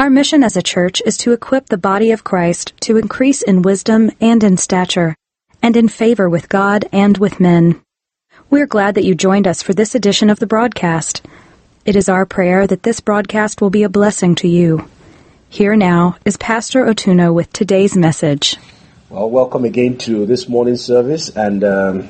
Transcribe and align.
Our 0.00 0.08
mission 0.08 0.42
as 0.42 0.56
a 0.56 0.62
church 0.62 1.02
is 1.04 1.18
to 1.18 1.34
equip 1.34 1.66
the 1.66 1.76
body 1.76 2.10
of 2.10 2.24
Christ 2.24 2.72
to 2.84 2.96
increase 2.96 3.42
in 3.42 3.60
wisdom 3.60 4.10
and 4.18 4.42
in 4.42 4.56
stature, 4.56 5.14
and 5.62 5.76
in 5.76 5.88
favor 5.88 6.26
with 6.26 6.48
God 6.48 6.86
and 6.90 7.18
with 7.18 7.38
men. 7.38 7.82
We're 8.48 8.66
glad 8.66 8.94
that 8.94 9.04
you 9.04 9.14
joined 9.14 9.46
us 9.46 9.62
for 9.62 9.74
this 9.74 9.94
edition 9.94 10.30
of 10.30 10.38
the 10.38 10.46
broadcast. 10.46 11.20
It 11.84 11.96
is 11.96 12.08
our 12.08 12.24
prayer 12.24 12.66
that 12.66 12.82
this 12.82 13.00
broadcast 13.00 13.60
will 13.60 13.68
be 13.68 13.82
a 13.82 13.90
blessing 13.90 14.34
to 14.36 14.48
you. 14.48 14.88
Here 15.50 15.76
now 15.76 16.16
is 16.24 16.38
Pastor 16.38 16.86
Otuno 16.86 17.34
with 17.34 17.52
today's 17.52 17.94
message. 17.94 18.56
Well, 19.10 19.28
welcome 19.28 19.66
again 19.66 19.98
to 19.98 20.24
this 20.24 20.48
morning's 20.48 20.82
service, 20.82 21.28
and 21.28 21.62
um, 21.62 22.08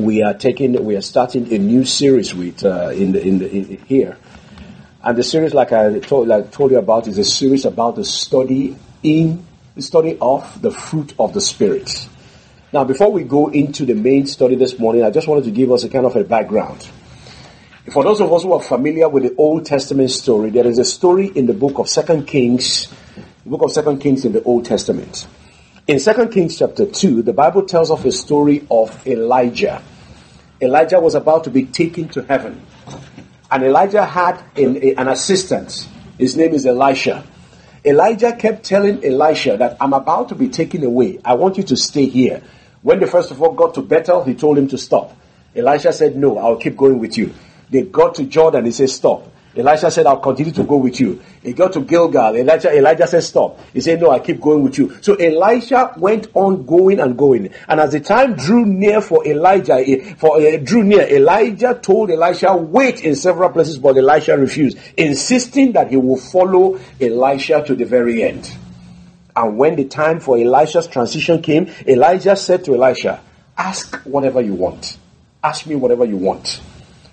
we 0.00 0.24
are 0.24 0.34
taking, 0.34 0.84
we 0.84 0.96
are 0.96 1.00
starting 1.00 1.52
a 1.54 1.58
new 1.58 1.84
series 1.84 2.34
with 2.34 2.64
uh, 2.64 2.88
in 2.88 3.12
the 3.12 3.24
in 3.24 3.38
the 3.38 3.48
in, 3.52 3.78
here. 3.86 4.16
And 5.04 5.18
the 5.18 5.22
series, 5.22 5.52
like 5.52 5.70
I 5.70 5.98
told, 5.98 6.28
like 6.28 6.50
told 6.50 6.70
you 6.70 6.78
about, 6.78 7.06
is 7.08 7.18
a 7.18 7.24
series 7.24 7.66
about 7.66 7.96
the 7.96 8.06
study 8.06 8.74
in 9.02 9.44
the 9.76 9.82
study 9.82 10.16
of 10.18 10.62
the 10.62 10.70
fruit 10.70 11.12
of 11.18 11.34
the 11.34 11.42
spirit. 11.42 12.08
Now, 12.72 12.84
before 12.84 13.12
we 13.12 13.22
go 13.22 13.48
into 13.48 13.84
the 13.84 13.92
main 13.92 14.26
study 14.26 14.54
this 14.54 14.78
morning, 14.78 15.04
I 15.04 15.10
just 15.10 15.28
wanted 15.28 15.44
to 15.44 15.50
give 15.50 15.70
us 15.70 15.84
a 15.84 15.90
kind 15.90 16.06
of 16.06 16.16
a 16.16 16.24
background. 16.24 16.88
For 17.92 18.02
those 18.02 18.22
of 18.22 18.32
us 18.32 18.44
who 18.44 18.54
are 18.54 18.62
familiar 18.62 19.10
with 19.10 19.24
the 19.24 19.34
Old 19.36 19.66
Testament 19.66 20.10
story, 20.10 20.48
there 20.48 20.66
is 20.66 20.78
a 20.78 20.86
story 20.86 21.26
in 21.26 21.44
the 21.44 21.52
book 21.52 21.78
of 21.78 21.86
Second 21.86 22.26
Kings, 22.26 22.88
the 23.44 23.50
book 23.50 23.60
of 23.60 23.72
Second 23.72 23.98
Kings 23.98 24.24
in 24.24 24.32
the 24.32 24.42
Old 24.44 24.64
Testament. 24.64 25.26
In 25.86 26.00
Second 26.00 26.30
Kings 26.32 26.58
chapter 26.58 26.86
2, 26.86 27.20
the 27.20 27.34
Bible 27.34 27.66
tells 27.66 27.90
of 27.90 28.06
a 28.06 28.10
story 28.10 28.66
of 28.70 29.06
Elijah. 29.06 29.82
Elijah 30.62 30.98
was 30.98 31.14
about 31.14 31.44
to 31.44 31.50
be 31.50 31.66
taken 31.66 32.08
to 32.08 32.22
heaven. 32.22 32.64
And 33.54 33.62
Elijah 33.62 34.04
had 34.04 34.42
an, 34.56 34.82
an 34.98 35.06
assistant. 35.06 35.88
His 36.18 36.36
name 36.36 36.54
is 36.54 36.66
Elisha. 36.66 37.24
Elijah 37.84 38.34
kept 38.34 38.64
telling 38.64 39.04
Elisha 39.04 39.56
that 39.56 39.76
I'm 39.80 39.92
about 39.92 40.30
to 40.30 40.34
be 40.34 40.48
taken 40.48 40.82
away. 40.82 41.20
I 41.24 41.34
want 41.34 41.56
you 41.56 41.62
to 41.62 41.76
stay 41.76 42.06
here. 42.06 42.42
When 42.82 42.98
they 42.98 43.06
first 43.06 43.30
of 43.30 43.40
all 43.40 43.52
got 43.52 43.74
to 43.74 43.82
Bethel, 43.82 44.24
he 44.24 44.34
told 44.34 44.58
him 44.58 44.66
to 44.70 44.76
stop. 44.76 45.16
Elisha 45.54 45.92
said, 45.92 46.16
No, 46.16 46.36
I'll 46.36 46.56
keep 46.56 46.76
going 46.76 46.98
with 46.98 47.16
you. 47.16 47.32
They 47.70 47.82
got 47.82 48.16
to 48.16 48.24
Jordan, 48.24 48.64
he 48.64 48.72
said, 48.72 48.90
Stop. 48.90 49.28
Elisha 49.56 49.90
said, 49.90 50.06
I'll 50.06 50.18
continue 50.18 50.52
to 50.52 50.64
go 50.64 50.76
with 50.76 50.98
you. 50.98 51.22
He 51.42 51.52
got 51.52 51.72
to 51.74 51.80
Gilgal. 51.80 52.34
Elijah, 52.34 52.76
Elijah 52.76 53.06
said, 53.06 53.22
stop. 53.22 53.60
He 53.72 53.80
said, 53.80 54.00
no, 54.00 54.10
I 54.10 54.18
keep 54.18 54.40
going 54.40 54.64
with 54.64 54.78
you. 54.78 54.96
So 55.00 55.14
Elisha 55.14 55.94
went 55.96 56.26
on 56.34 56.66
going 56.66 56.98
and 56.98 57.16
going. 57.16 57.52
And 57.68 57.80
as 57.80 57.92
the 57.92 58.00
time 58.00 58.34
drew 58.34 58.66
near 58.66 59.00
for 59.00 59.24
Elijah, 59.26 59.74
eh, 59.74 60.14
for 60.14 60.38
uh, 60.38 60.56
drew 60.56 60.82
near, 60.82 61.02
Elijah 61.02 61.78
told 61.80 62.10
Elisha, 62.10 62.56
wait 62.56 63.04
in 63.04 63.14
several 63.14 63.50
places, 63.50 63.78
but 63.78 63.96
Elisha 63.96 64.36
refused, 64.36 64.76
insisting 64.96 65.72
that 65.72 65.90
he 65.90 65.96
will 65.96 66.16
follow 66.16 66.80
Elisha 67.00 67.62
to 67.64 67.76
the 67.76 67.84
very 67.84 68.24
end. 68.24 68.56
And 69.36 69.56
when 69.56 69.76
the 69.76 69.84
time 69.84 70.18
for 70.18 70.36
Elisha's 70.36 70.88
transition 70.88 71.42
came, 71.42 71.70
Elijah 71.86 72.34
said 72.34 72.64
to 72.64 72.74
Elisha, 72.74 73.20
ask 73.56 73.96
whatever 74.04 74.40
you 74.40 74.54
want. 74.54 74.98
Ask 75.42 75.66
me 75.66 75.76
whatever 75.76 76.04
you 76.04 76.16
want 76.16 76.60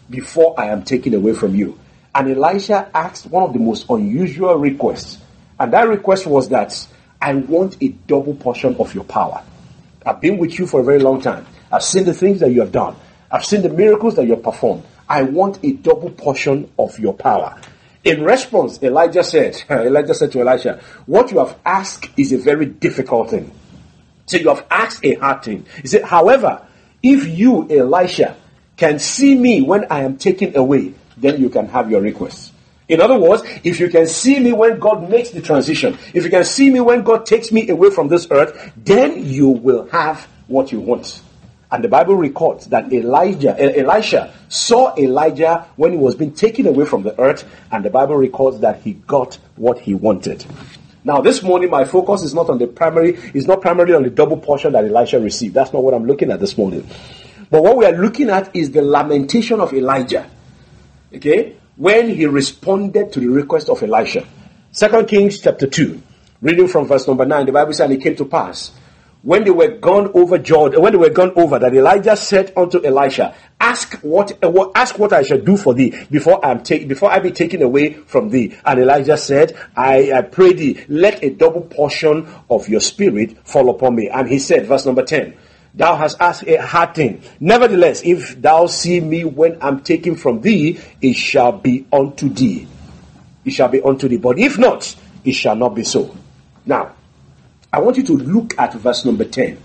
before 0.09 0.59
I 0.59 0.67
am 0.67 0.83
taken 0.83 1.13
away 1.13 1.33
from 1.33 1.55
you. 1.55 1.77
And 2.13 2.29
Elisha 2.29 2.89
asked 2.93 3.27
one 3.27 3.43
of 3.43 3.53
the 3.53 3.59
most 3.59 3.89
unusual 3.89 4.55
requests. 4.55 5.19
And 5.59 5.71
that 5.73 5.87
request 5.87 6.25
was 6.25 6.49
that 6.49 6.87
I 7.21 7.33
want 7.35 7.77
a 7.81 7.89
double 7.89 8.33
portion 8.33 8.75
of 8.77 8.93
your 8.93 9.03
power. 9.03 9.43
I've 10.05 10.19
been 10.19 10.37
with 10.37 10.57
you 10.57 10.65
for 10.65 10.81
a 10.81 10.83
very 10.83 10.99
long 10.99 11.21
time. 11.21 11.45
I've 11.71 11.83
seen 11.83 12.05
the 12.05 12.13
things 12.13 12.39
that 12.39 12.51
you 12.51 12.61
have 12.61 12.71
done. 12.71 12.95
I've 13.31 13.45
seen 13.45 13.61
the 13.61 13.69
miracles 13.69 14.15
that 14.15 14.25
you 14.25 14.31
have 14.31 14.43
performed. 14.43 14.83
I 15.07 15.23
want 15.23 15.63
a 15.63 15.73
double 15.73 16.09
portion 16.09 16.71
of 16.77 16.97
your 16.99 17.13
power. 17.13 17.59
In 18.03 18.23
response, 18.23 18.81
Elijah 18.81 19.23
said, 19.23 19.61
Elijah 19.69 20.13
said 20.13 20.31
to 20.31 20.41
Elisha, 20.41 20.81
what 21.05 21.31
you 21.31 21.39
have 21.39 21.57
asked 21.65 22.09
is 22.17 22.33
a 22.33 22.37
very 22.37 22.65
difficult 22.65 23.29
thing. 23.29 23.51
So 24.25 24.37
you 24.37 24.49
have 24.49 24.65
asked 24.71 25.05
a 25.05 25.15
hard 25.15 25.43
thing. 25.43 25.65
He 25.81 25.87
said, 25.87 26.03
however, 26.03 26.65
if 27.03 27.27
you, 27.27 27.69
Elisha, 27.69 28.35
can 28.77 28.99
see 28.99 29.35
me 29.35 29.61
when 29.61 29.85
I 29.91 30.01
am 30.01 30.17
taken 30.17 30.57
away, 30.57 30.93
then 31.21 31.39
you 31.39 31.49
can 31.49 31.67
have 31.67 31.89
your 31.89 32.01
request. 32.01 32.53
In 32.87 32.99
other 32.99 33.17
words, 33.17 33.43
if 33.63 33.79
you 33.79 33.89
can 33.89 34.05
see 34.05 34.39
me 34.39 34.51
when 34.51 34.77
God 34.79 35.09
makes 35.09 35.29
the 35.29 35.41
transition, 35.41 35.97
if 36.13 36.25
you 36.25 36.29
can 36.29 36.43
see 36.43 36.69
me 36.69 36.81
when 36.81 37.03
God 37.03 37.25
takes 37.25 37.51
me 37.51 37.69
away 37.69 37.89
from 37.89 38.09
this 38.09 38.27
earth, 38.31 38.73
then 38.75 39.25
you 39.25 39.47
will 39.47 39.87
have 39.89 40.27
what 40.47 40.73
you 40.73 40.81
want. 40.81 41.21
And 41.71 41.81
the 41.81 41.87
Bible 41.87 42.15
records 42.15 42.67
that 42.67 42.91
Elijah, 42.91 43.55
Elisha 43.57 44.33
saw 44.49 44.93
Elijah 44.97 45.67
when 45.77 45.93
he 45.93 45.97
was 45.97 46.15
being 46.15 46.33
taken 46.33 46.67
away 46.67 46.83
from 46.83 47.03
the 47.03 47.17
earth, 47.17 47.49
and 47.71 47.85
the 47.85 47.89
Bible 47.89 48.17
records 48.17 48.59
that 48.59 48.81
he 48.81 48.93
got 48.93 49.35
what 49.55 49.79
he 49.79 49.95
wanted. 49.95 50.45
Now, 51.05 51.21
this 51.21 51.41
morning, 51.41 51.69
my 51.69 51.85
focus 51.85 52.23
is 52.23 52.33
not 52.33 52.49
on 52.49 52.57
the 52.57 52.67
primary, 52.67 53.15
is 53.33 53.47
not 53.47 53.61
primarily 53.61 53.93
on 53.93 54.03
the 54.03 54.09
double 54.09 54.35
portion 54.35 54.73
that 54.73 54.83
Elisha 54.83 55.19
received. 55.19 55.53
That's 55.53 55.71
not 55.71 55.81
what 55.81 55.93
I'm 55.93 56.05
looking 56.05 56.29
at 56.29 56.41
this 56.41 56.57
morning. 56.57 56.85
But 57.49 57.63
what 57.63 57.77
we 57.77 57.85
are 57.85 57.93
looking 57.93 58.29
at 58.29 58.53
is 58.53 58.71
the 58.71 58.81
lamentation 58.81 59.61
of 59.61 59.73
Elijah. 59.73 60.29
Okay? 61.13 61.55
When 61.75 62.09
he 62.09 62.25
responded 62.25 63.13
to 63.13 63.19
the 63.19 63.27
request 63.27 63.69
of 63.69 63.81
Elisha. 63.83 64.25
Second 64.71 65.07
Kings 65.07 65.39
chapter 65.39 65.67
2, 65.67 66.01
reading 66.41 66.67
from 66.67 66.87
verse 66.87 67.07
number 67.07 67.25
9, 67.25 67.45
the 67.45 67.51
Bible 67.51 67.73
says, 67.73 67.81
And 67.81 67.93
it 67.93 68.01
came 68.01 68.15
to 68.15 68.25
pass, 68.25 68.71
when 69.23 69.43
they 69.43 69.51
were 69.51 69.77
gone 69.77 70.11
over 70.15 70.37
Jordan, 70.39 70.81
when 70.81 70.93
they 70.93 70.97
were 70.97 71.09
gone 71.09 71.33
over, 71.35 71.59
that 71.59 71.75
Elijah 71.75 72.15
said 72.15 72.53
unto 72.57 72.83
Elisha, 72.83 73.35
Ask 73.59 73.99
what, 74.01 74.39
ask 74.73 74.97
what 74.97 75.13
I 75.13 75.21
shall 75.21 75.39
do 75.39 75.57
for 75.57 75.75
thee 75.75 75.93
before 76.09 76.43
I 76.43 76.51
am 76.51 76.63
take, 76.63 76.87
before 76.87 77.11
I 77.11 77.19
be 77.19 77.31
taken 77.31 77.61
away 77.61 77.93
from 77.93 78.29
thee. 78.29 78.57
And 78.65 78.79
Elijah 78.79 79.17
said, 79.17 79.55
I, 79.75 80.11
I 80.11 80.21
pray 80.23 80.53
thee, 80.53 80.83
let 80.87 81.23
a 81.23 81.29
double 81.29 81.61
portion 81.61 82.27
of 82.49 82.67
your 82.67 82.79
spirit 82.79 83.47
fall 83.47 83.69
upon 83.69 83.95
me. 83.95 84.09
And 84.09 84.27
he 84.27 84.39
said, 84.39 84.65
verse 84.65 84.87
number 84.87 85.03
10, 85.03 85.37
Thou 85.73 85.95
hast 85.95 86.19
asked 86.19 86.47
a 86.47 86.57
hard 86.57 86.95
thing. 86.95 87.21
Nevertheless, 87.39 88.01
if 88.03 88.41
thou 88.41 88.67
see 88.67 88.99
me 88.99 89.23
when 89.23 89.57
I'm 89.61 89.81
taken 89.81 90.15
from 90.15 90.41
thee, 90.41 90.79
it 91.01 91.13
shall 91.13 91.53
be 91.53 91.85
unto 91.91 92.29
thee. 92.29 92.67
It 93.45 93.51
shall 93.51 93.69
be 93.69 93.81
unto 93.81 94.07
thee. 94.07 94.17
But 94.17 94.37
if 94.37 94.57
not, 94.57 94.95
it 95.23 95.31
shall 95.33 95.55
not 95.55 95.75
be 95.75 95.83
so. 95.83 96.15
Now, 96.65 96.93
I 97.71 97.79
want 97.79 97.97
you 97.97 98.03
to 98.03 98.17
look 98.17 98.53
at 98.59 98.73
verse 98.73 99.05
number 99.05 99.23
10. 99.23 99.57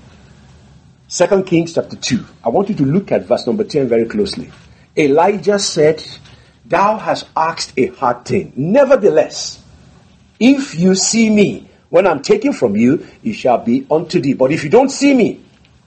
Second 1.09 1.45
Kings 1.45 1.75
chapter 1.75 1.97
2. 1.97 2.25
I 2.45 2.49
want 2.51 2.69
you 2.69 2.75
to 2.77 2.85
look 2.85 3.11
at 3.11 3.27
verse 3.27 3.47
number 3.47 3.65
10 3.65 3.89
very 3.89 4.07
closely. 4.07 4.51
Elijah 4.97 5.59
said, 5.59 6.05
Thou 6.65 6.99
hast 6.99 7.27
asked 7.37 7.73
a 7.77 7.87
hard 7.89 8.25
thing. 8.25 8.53
Nevertheless, 8.57 9.63
if 10.39 10.79
you 10.79 10.95
see 10.95 11.31
me 11.31 11.69
when 11.91 12.07
I'm 12.07 12.23
taken 12.23 12.53
from 12.53 12.77
you, 12.77 13.07
it 13.23 13.35
shall 13.35 13.59
be 13.59 13.87
unto 13.91 14.21
thee. 14.21 14.35
But 14.35 14.53
if 14.53 14.65
you 14.65 14.71
don't 14.71 14.89
see 14.89 15.15
me, 15.15 15.41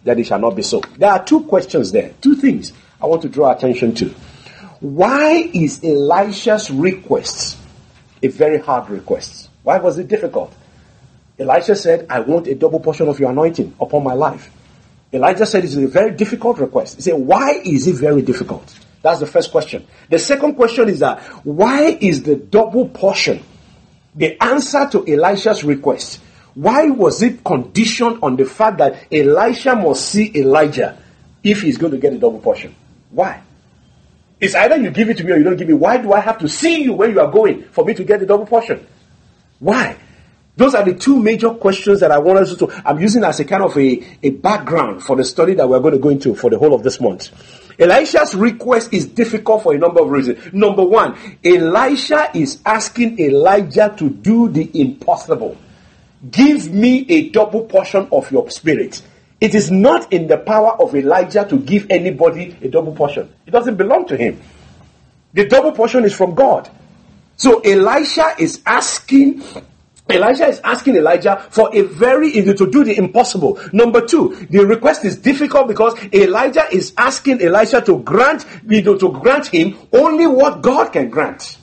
that 0.03 0.19
it 0.19 0.25
shall 0.25 0.39
not 0.39 0.55
be 0.55 0.61
so. 0.61 0.81
There 0.97 1.11
are 1.11 1.23
two 1.23 1.43
questions 1.43 1.91
there, 1.91 2.13
two 2.21 2.35
things 2.35 2.73
I 3.01 3.05
want 3.05 3.21
to 3.23 3.29
draw 3.29 3.51
attention 3.51 3.95
to. 3.95 4.09
Why 4.79 5.49
is 5.53 5.83
Elisha's 5.83 6.71
request 6.71 7.57
a 8.21 8.27
very 8.27 8.59
hard 8.59 8.89
request? 8.89 9.49
Why 9.63 9.77
was 9.77 9.97
it 9.97 10.07
difficult? 10.07 10.53
Elisha 11.37 11.75
said, 11.75 12.05
I 12.09 12.19
want 12.19 12.47
a 12.47 12.55
double 12.55 12.79
portion 12.79 13.07
of 13.07 13.19
your 13.19 13.31
anointing 13.31 13.75
upon 13.79 14.03
my 14.03 14.13
life. 14.13 14.51
Elijah 15.11 15.45
said 15.45 15.63
it's 15.63 15.75
a 15.75 15.87
very 15.87 16.11
difficult 16.11 16.59
request. 16.59 16.97
He 16.97 17.01
said, 17.01 17.15
Why 17.15 17.61
is 17.63 17.87
it 17.87 17.95
very 17.95 18.21
difficult? 18.21 18.77
That's 19.01 19.19
the 19.19 19.25
first 19.25 19.51
question. 19.51 19.87
The 20.09 20.19
second 20.19 20.55
question 20.55 20.89
is 20.89 20.99
that 20.99 21.21
why 21.45 21.97
is 21.99 22.23
the 22.23 22.35
double 22.35 22.89
portion 22.89 23.43
the 24.13 24.41
answer 24.43 24.87
to 24.91 25.07
Elisha's 25.07 25.63
request? 25.63 26.19
Why 26.59 26.89
was 26.89 27.21
it 27.21 27.41
conditioned 27.45 28.19
on 28.21 28.35
the 28.35 28.43
fact 28.43 28.79
that 28.79 29.07
Elisha 29.13 29.77
must 29.77 30.09
see 30.09 30.29
Elijah 30.35 30.97
if 31.41 31.61
he's 31.61 31.77
going 31.77 31.93
to 31.93 31.97
get 31.97 32.11
a 32.11 32.17
double 32.17 32.39
portion? 32.39 32.75
Why? 33.11 33.41
It's 34.41 34.55
either 34.55 34.75
you 34.75 34.91
give 34.91 35.09
it 35.09 35.15
to 35.19 35.23
me 35.23 35.31
or 35.31 35.37
you 35.37 35.45
don't 35.45 35.55
give 35.55 35.69
me. 35.69 35.73
Why 35.73 35.95
do 35.95 36.11
I 36.11 36.19
have 36.19 36.37
to 36.39 36.49
see 36.49 36.83
you 36.83 36.91
where 36.91 37.09
you 37.09 37.21
are 37.21 37.31
going 37.31 37.63
for 37.71 37.85
me 37.85 37.93
to 37.93 38.03
get 38.03 38.19
the 38.19 38.25
double 38.25 38.45
portion? 38.45 38.85
Why? 39.59 39.95
Those 40.57 40.75
are 40.75 40.83
the 40.83 40.95
two 40.95 41.17
major 41.17 41.51
questions 41.51 42.01
that 42.01 42.11
I 42.11 42.17
want 42.17 42.39
us 42.39 42.53
to. 42.55 42.69
I'm 42.85 42.99
using 42.99 43.23
as 43.23 43.39
a 43.39 43.45
kind 43.45 43.63
of 43.63 43.77
a, 43.77 44.05
a 44.21 44.31
background 44.31 45.01
for 45.01 45.15
the 45.15 45.23
study 45.23 45.53
that 45.53 45.69
we're 45.69 45.79
going 45.79 45.93
to 45.93 45.99
go 45.99 46.09
into 46.09 46.35
for 46.35 46.49
the 46.49 46.59
whole 46.59 46.73
of 46.73 46.83
this 46.83 46.99
month. 46.99 47.29
Elisha's 47.79 48.35
request 48.35 48.93
is 48.93 49.05
difficult 49.05 49.63
for 49.63 49.73
a 49.73 49.77
number 49.77 50.01
of 50.01 50.09
reasons. 50.09 50.51
Number 50.51 50.83
one, 50.83 51.17
Elisha 51.41 52.31
is 52.35 52.59
asking 52.65 53.17
Elijah 53.17 53.95
to 53.97 54.09
do 54.09 54.49
the 54.49 54.69
impossible. 54.81 55.55
Give 56.29 56.73
me 56.73 57.05
a 57.09 57.29
double 57.29 57.63
portion 57.63 58.07
of 58.11 58.31
your 58.31 58.49
spirit. 58.49 59.01
It 59.39 59.55
is 59.55 59.71
not 59.71 60.11
in 60.11 60.27
the 60.27 60.37
power 60.37 60.71
of 60.81 60.93
Elijah 60.93 61.45
to 61.45 61.57
give 61.57 61.87
anybody 61.89 62.57
a 62.61 62.67
double 62.67 62.93
portion. 62.93 63.33
It 63.45 63.51
doesn't 63.51 63.77
belong 63.77 64.07
to 64.07 64.17
him. 64.17 64.41
The 65.33 65.47
double 65.47 65.71
portion 65.71 66.03
is 66.03 66.13
from 66.13 66.35
God. 66.35 66.69
So 67.37 67.59
Elisha 67.61 68.35
is 68.37 68.61
asking 68.65 69.43
Elijah 70.09 70.47
is 70.47 70.59
asking 70.63 70.95
Elijah 70.95 71.45
for 71.51 71.73
a 71.73 71.83
very 71.83 72.29
easy 72.29 72.55
to 72.55 72.69
do 72.69 72.83
the 72.83 72.97
impossible. 72.97 73.59
Number 73.71 74.05
two, 74.05 74.35
the 74.49 74.65
request 74.65 75.05
is 75.05 75.17
difficult 75.17 75.67
because 75.67 75.93
Elijah 76.11 76.65
is 76.71 76.93
asking 76.97 77.43
Elisha 77.43 77.81
to 77.81 77.99
grant 77.99 78.43
to 78.67 79.19
grant 79.21 79.47
him 79.47 79.77
only 79.93 80.25
what 80.25 80.63
God 80.63 80.91
can 80.91 81.09
grant. 81.09 81.58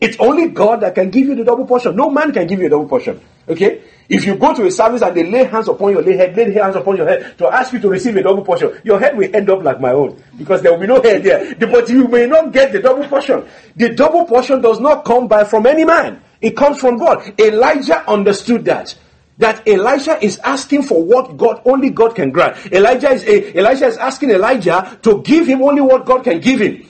It's 0.00 0.16
only 0.18 0.48
God 0.48 0.80
that 0.80 0.94
can 0.94 1.10
give 1.10 1.26
you 1.26 1.34
the 1.34 1.44
double 1.44 1.66
portion. 1.66 1.94
No 1.94 2.08
man 2.08 2.32
can 2.32 2.46
give 2.46 2.58
you 2.58 2.66
a 2.66 2.70
double 2.70 2.88
portion. 2.88 3.20
Okay? 3.48 3.82
If 4.08 4.24
you 4.24 4.36
go 4.36 4.54
to 4.54 4.66
a 4.66 4.70
service 4.70 5.02
and 5.02 5.14
they 5.14 5.30
lay 5.30 5.44
hands 5.44 5.68
upon 5.68 5.92
your 5.92 6.02
head, 6.02 6.36
lay 6.36 6.52
hands 6.52 6.74
upon 6.74 6.96
your 6.96 7.06
head 7.06 7.36
to 7.38 7.46
ask 7.48 7.72
you 7.72 7.78
to 7.80 7.88
receive 7.88 8.16
a 8.16 8.22
double 8.22 8.42
portion, 8.42 8.80
your 8.82 8.98
head 8.98 9.16
will 9.16 9.28
end 9.34 9.50
up 9.50 9.62
like 9.62 9.80
my 9.80 9.92
own 9.92 10.22
because 10.38 10.62
there 10.62 10.72
will 10.72 10.80
be 10.80 10.86
no 10.86 11.02
head 11.02 11.22
there. 11.22 11.54
But 11.54 11.88
you 11.88 12.08
may 12.08 12.26
not 12.26 12.52
get 12.52 12.72
the 12.72 12.80
double 12.80 13.06
portion. 13.06 13.44
The 13.76 13.90
double 13.90 14.24
portion 14.24 14.60
does 14.62 14.80
not 14.80 15.04
come 15.04 15.28
by 15.28 15.44
from 15.44 15.66
any 15.66 15.84
man. 15.84 16.22
It 16.40 16.56
comes 16.56 16.80
from 16.80 16.96
God. 16.98 17.38
Elijah 17.38 18.08
understood 18.10 18.64
that. 18.64 18.96
That 19.38 19.66
Elijah 19.66 20.22
is 20.22 20.38
asking 20.38 20.82
for 20.82 21.02
what 21.02 21.36
God 21.36 21.62
only 21.64 21.90
God 21.90 22.14
can 22.14 22.30
grant. 22.30 22.72
Elijah 22.72 23.10
is 23.10 23.24
eh, 23.24 23.52
Elijah 23.54 23.86
is 23.86 23.96
asking 23.96 24.30
Elijah 24.30 24.98
to 25.02 25.22
give 25.22 25.46
him 25.46 25.62
only 25.62 25.80
what 25.80 26.04
God 26.04 26.24
can 26.24 26.40
give 26.40 26.60
him. 26.60 26.86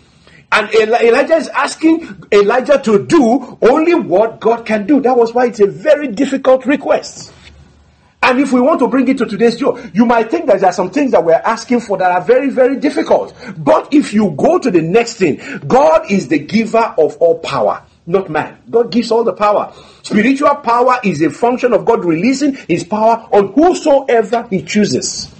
And 0.52 0.68
Elijah 0.74 1.36
is 1.36 1.48
asking 1.48 2.24
Elijah 2.32 2.78
to 2.78 3.06
do 3.06 3.58
only 3.62 3.94
what 3.94 4.40
God 4.40 4.66
can 4.66 4.86
do. 4.86 5.00
That 5.00 5.16
was 5.16 5.32
why 5.32 5.46
it's 5.46 5.60
a 5.60 5.66
very 5.66 6.08
difficult 6.08 6.66
request. 6.66 7.32
And 8.22 8.38
if 8.38 8.52
we 8.52 8.60
want 8.60 8.80
to 8.80 8.88
bring 8.88 9.08
it 9.08 9.16
to 9.18 9.26
today's 9.26 9.58
show, 9.58 9.78
you 9.94 10.04
might 10.04 10.30
think 10.30 10.46
that 10.46 10.60
there 10.60 10.68
are 10.68 10.74
some 10.74 10.90
things 10.90 11.12
that 11.12 11.24
we're 11.24 11.32
asking 11.34 11.80
for 11.80 11.96
that 11.98 12.10
are 12.10 12.20
very, 12.20 12.50
very 12.50 12.76
difficult. 12.76 13.34
But 13.56 13.94
if 13.94 14.12
you 14.12 14.32
go 14.32 14.58
to 14.58 14.70
the 14.70 14.82
next 14.82 15.14
thing, 15.14 15.40
God 15.66 16.10
is 16.10 16.28
the 16.28 16.38
giver 16.38 16.94
of 16.98 17.16
all 17.18 17.38
power 17.38 17.84
not 18.10 18.28
man. 18.28 18.58
God 18.68 18.90
gives 18.90 19.10
all 19.10 19.24
the 19.24 19.32
power. 19.32 19.72
Spiritual 20.02 20.56
power 20.56 20.98
is 21.04 21.22
a 21.22 21.30
function 21.30 21.72
of 21.72 21.84
God 21.84 22.04
releasing 22.04 22.54
his 22.54 22.82
power 22.82 23.28
on 23.32 23.52
whosoever 23.52 24.46
he 24.50 24.62
chooses. 24.62 25.32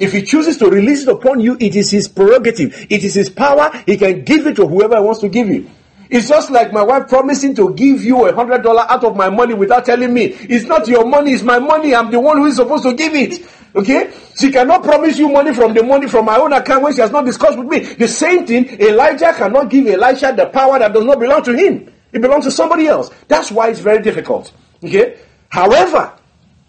If 0.00 0.12
he 0.12 0.22
chooses 0.22 0.56
to 0.58 0.68
release 0.68 1.02
it 1.02 1.08
upon 1.08 1.40
you, 1.40 1.56
it 1.60 1.76
is 1.76 1.90
his 1.90 2.08
prerogative. 2.08 2.86
It 2.90 3.04
is 3.04 3.14
his 3.14 3.28
power. 3.28 3.70
He 3.86 3.98
can 3.98 4.24
give 4.24 4.46
it 4.46 4.56
to 4.56 4.66
whoever 4.66 4.96
he 4.96 5.02
wants 5.02 5.20
to 5.20 5.28
give 5.28 5.48
you. 5.48 5.70
It's 6.08 6.28
just 6.28 6.50
like 6.50 6.72
my 6.72 6.82
wife 6.82 7.06
promising 7.08 7.54
to 7.54 7.72
give 7.74 8.02
you 8.02 8.26
a 8.26 8.34
hundred 8.34 8.62
dollar 8.62 8.84
out 8.88 9.04
of 9.04 9.14
my 9.14 9.28
money 9.28 9.54
without 9.54 9.84
telling 9.84 10.12
me. 10.12 10.24
It's 10.24 10.64
not 10.64 10.88
your 10.88 11.06
money, 11.06 11.32
it's 11.34 11.44
my 11.44 11.60
money. 11.60 11.94
I'm 11.94 12.10
the 12.10 12.18
one 12.18 12.38
who 12.38 12.46
is 12.46 12.56
supposed 12.56 12.82
to 12.82 12.94
give 12.94 13.14
it. 13.14 13.46
Okay? 13.76 14.12
She 14.36 14.50
cannot 14.50 14.82
promise 14.82 15.18
you 15.18 15.28
money 15.28 15.54
from 15.54 15.74
the 15.74 15.84
money 15.84 16.08
from 16.08 16.24
my 16.24 16.36
own 16.36 16.52
account 16.52 16.82
when 16.82 16.94
she 16.94 17.00
has 17.00 17.12
not 17.12 17.26
discussed 17.26 17.58
with 17.58 17.68
me. 17.68 17.80
The 17.80 18.08
same 18.08 18.44
thing, 18.46 18.80
Elijah 18.80 19.32
cannot 19.32 19.70
give 19.70 19.86
Elisha 19.86 20.34
the 20.36 20.46
power 20.46 20.78
that 20.78 20.92
does 20.92 21.04
not 21.04 21.20
belong 21.20 21.44
to 21.44 21.52
him. 21.54 21.92
It 22.12 22.20
belongs 22.20 22.44
to 22.44 22.50
somebody 22.50 22.88
else. 22.88 23.10
That's 23.28 23.52
why 23.52 23.68
it's 23.68 23.80
very 23.80 24.02
difficult. 24.02 24.50
Okay? 24.82 25.18
However, 25.48 26.12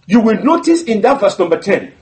you 0.06 0.20
will 0.20 0.44
notice 0.44 0.84
in 0.84 1.02
that 1.02 1.20
verse 1.20 1.40
number 1.40 1.58
10, 1.58 1.94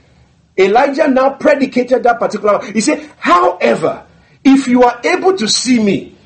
Elijah 0.60 1.08
now 1.08 1.30
predicated 1.30 2.02
that 2.02 2.18
particular. 2.18 2.62
He 2.72 2.80
said, 2.80 3.10
however, 3.18 4.04
if 4.44 4.68
you 4.68 4.82
are 4.82 5.00
able 5.04 5.36
to 5.36 5.48
see 5.48 5.82
me, 5.82 6.16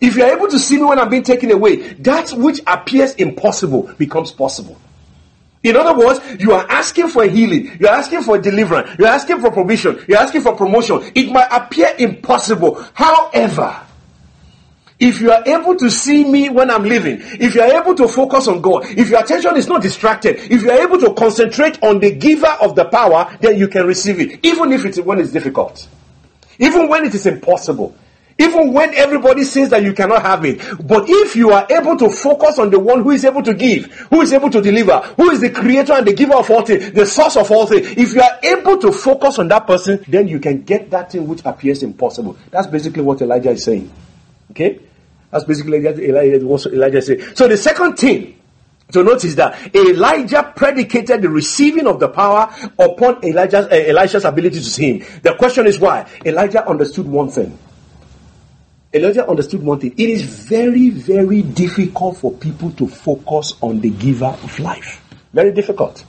if 0.00 0.16
you 0.16 0.24
are 0.24 0.36
able 0.36 0.48
to 0.48 0.58
see 0.58 0.76
me 0.76 0.84
when 0.84 0.98
I'm 0.98 1.08
being 1.08 1.22
taken 1.22 1.50
away, 1.50 1.76
that 1.94 2.30
which 2.32 2.60
appears 2.66 3.14
impossible 3.14 3.90
becomes 3.98 4.32
possible. 4.32 4.78
In 5.62 5.74
other 5.74 5.98
words, 5.98 6.20
you 6.38 6.52
are 6.52 6.64
asking 6.70 7.08
for 7.08 7.24
healing, 7.24 7.76
you 7.80 7.88
are 7.88 7.96
asking 7.96 8.22
for 8.22 8.38
deliverance, 8.38 8.90
you 8.98 9.06
are 9.06 9.12
asking 9.12 9.40
for 9.40 9.50
provision, 9.50 9.98
you 10.06 10.14
are 10.14 10.22
asking 10.22 10.42
for 10.42 10.54
promotion. 10.54 11.00
It 11.14 11.32
might 11.32 11.48
appear 11.50 11.92
impossible. 11.98 12.84
However, 12.94 13.85
if 14.98 15.20
you 15.20 15.30
are 15.30 15.46
able 15.46 15.76
to 15.76 15.90
see 15.90 16.24
me 16.24 16.48
when 16.48 16.70
I'm 16.70 16.84
living, 16.84 17.18
if 17.20 17.54
you 17.54 17.60
are 17.60 17.82
able 17.82 17.94
to 17.96 18.08
focus 18.08 18.48
on 18.48 18.62
God, 18.62 18.86
if 18.86 19.10
your 19.10 19.20
attention 19.20 19.56
is 19.56 19.68
not 19.68 19.82
distracted, 19.82 20.36
if 20.50 20.62
you 20.62 20.70
are 20.70 20.80
able 20.80 20.98
to 21.00 21.12
concentrate 21.12 21.82
on 21.82 22.00
the 22.00 22.12
giver 22.12 22.56
of 22.62 22.74
the 22.74 22.86
power, 22.86 23.36
then 23.40 23.58
you 23.58 23.68
can 23.68 23.86
receive 23.86 24.20
it, 24.20 24.40
even 24.44 24.72
if 24.72 24.86
it's 24.86 24.98
when 24.98 25.18
it's 25.18 25.32
difficult, 25.32 25.86
even 26.58 26.88
when 26.88 27.04
it 27.04 27.14
is 27.14 27.26
impossible, 27.26 27.94
even 28.38 28.72
when 28.72 28.94
everybody 28.94 29.44
says 29.44 29.70
that 29.70 29.82
you 29.82 29.92
cannot 29.92 30.22
have 30.22 30.44
it. 30.44 30.58
But 30.86 31.04
if 31.08 31.36
you 31.36 31.50
are 31.52 31.66
able 31.70 31.96
to 31.98 32.08
focus 32.10 32.58
on 32.58 32.70
the 32.70 32.78
one 32.78 33.02
who 33.02 33.10
is 33.10 33.24
able 33.24 33.42
to 33.42 33.54
give, 33.54 33.86
who 34.10 34.22
is 34.22 34.32
able 34.32 34.50
to 34.50 34.60
deliver, 34.62 34.98
who 35.16 35.30
is 35.30 35.40
the 35.40 35.50
creator 35.50 35.94
and 35.94 36.06
the 36.06 36.14
giver 36.14 36.34
of 36.34 36.50
all 36.50 36.62
things, 36.62 36.92
the 36.92 37.06
source 37.06 37.36
of 37.36 37.50
all 37.50 37.66
things, 37.66 37.86
if 37.92 38.14
you 38.14 38.20
are 38.20 38.38
able 38.42 38.78
to 38.78 38.92
focus 38.92 39.38
on 39.38 39.48
that 39.48 39.66
person, 39.66 40.02
then 40.08 40.28
you 40.28 40.38
can 40.38 40.62
get 40.62 40.90
that 40.90 41.12
thing 41.12 41.26
which 41.26 41.40
appears 41.44 41.82
impossible. 41.82 42.36
That's 42.50 42.66
basically 42.66 43.02
what 43.02 43.20
Elijah 43.20 43.50
is 43.50 43.64
saying. 43.64 43.90
Okay? 44.56 44.80
That's 45.30 45.44
basically 45.44 45.84
Elijah, 45.84 46.46
what 46.46 46.64
Elijah 46.66 47.02
said. 47.02 47.36
So 47.36 47.46
the 47.46 47.58
second 47.58 47.96
thing 47.96 48.40
to 48.92 49.02
notice 49.02 49.34
that 49.34 49.74
Elijah 49.76 50.50
predicated 50.56 51.20
the 51.20 51.28
receiving 51.28 51.86
of 51.86 52.00
the 52.00 52.08
power 52.08 52.54
upon 52.78 53.22
Elijah's, 53.22 53.66
uh, 53.66 54.28
ability 54.28 54.56
to 54.56 54.64
see 54.64 54.98
him. 54.98 55.20
The 55.22 55.34
question 55.34 55.66
is 55.66 55.78
why? 55.78 56.08
Elijah 56.24 56.66
understood 56.66 57.06
one 57.06 57.28
thing. 57.28 57.58
Elijah 58.94 59.28
understood 59.28 59.62
one 59.62 59.78
thing. 59.78 59.92
It 59.92 60.08
is 60.08 60.22
very, 60.22 60.88
very 60.88 61.42
difficult 61.42 62.16
for 62.16 62.32
people 62.32 62.70
to 62.72 62.88
focus 62.88 63.54
on 63.60 63.80
the 63.80 63.90
giver 63.90 64.24
of 64.42 64.58
life. 64.58 65.04
Very 65.34 65.52
difficult. 65.52 66.02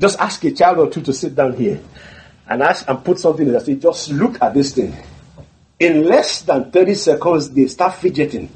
Just 0.00 0.18
ask 0.18 0.42
a 0.42 0.50
child 0.50 0.78
or 0.78 0.90
two 0.90 1.02
to 1.02 1.12
sit 1.12 1.36
down 1.36 1.52
here 1.52 1.80
and 2.48 2.62
ask 2.62 2.88
and 2.88 3.04
put 3.04 3.20
something 3.20 3.46
in 3.46 3.52
the 3.52 3.60
say, 3.60 3.76
just 3.76 4.10
look 4.10 4.42
at 4.42 4.54
this 4.54 4.74
thing 4.74 4.96
in 5.80 6.04
less 6.04 6.42
than 6.42 6.70
30 6.70 6.94
seconds, 6.94 7.50
they 7.50 7.66
start 7.66 7.94
fidgeting. 7.94 8.50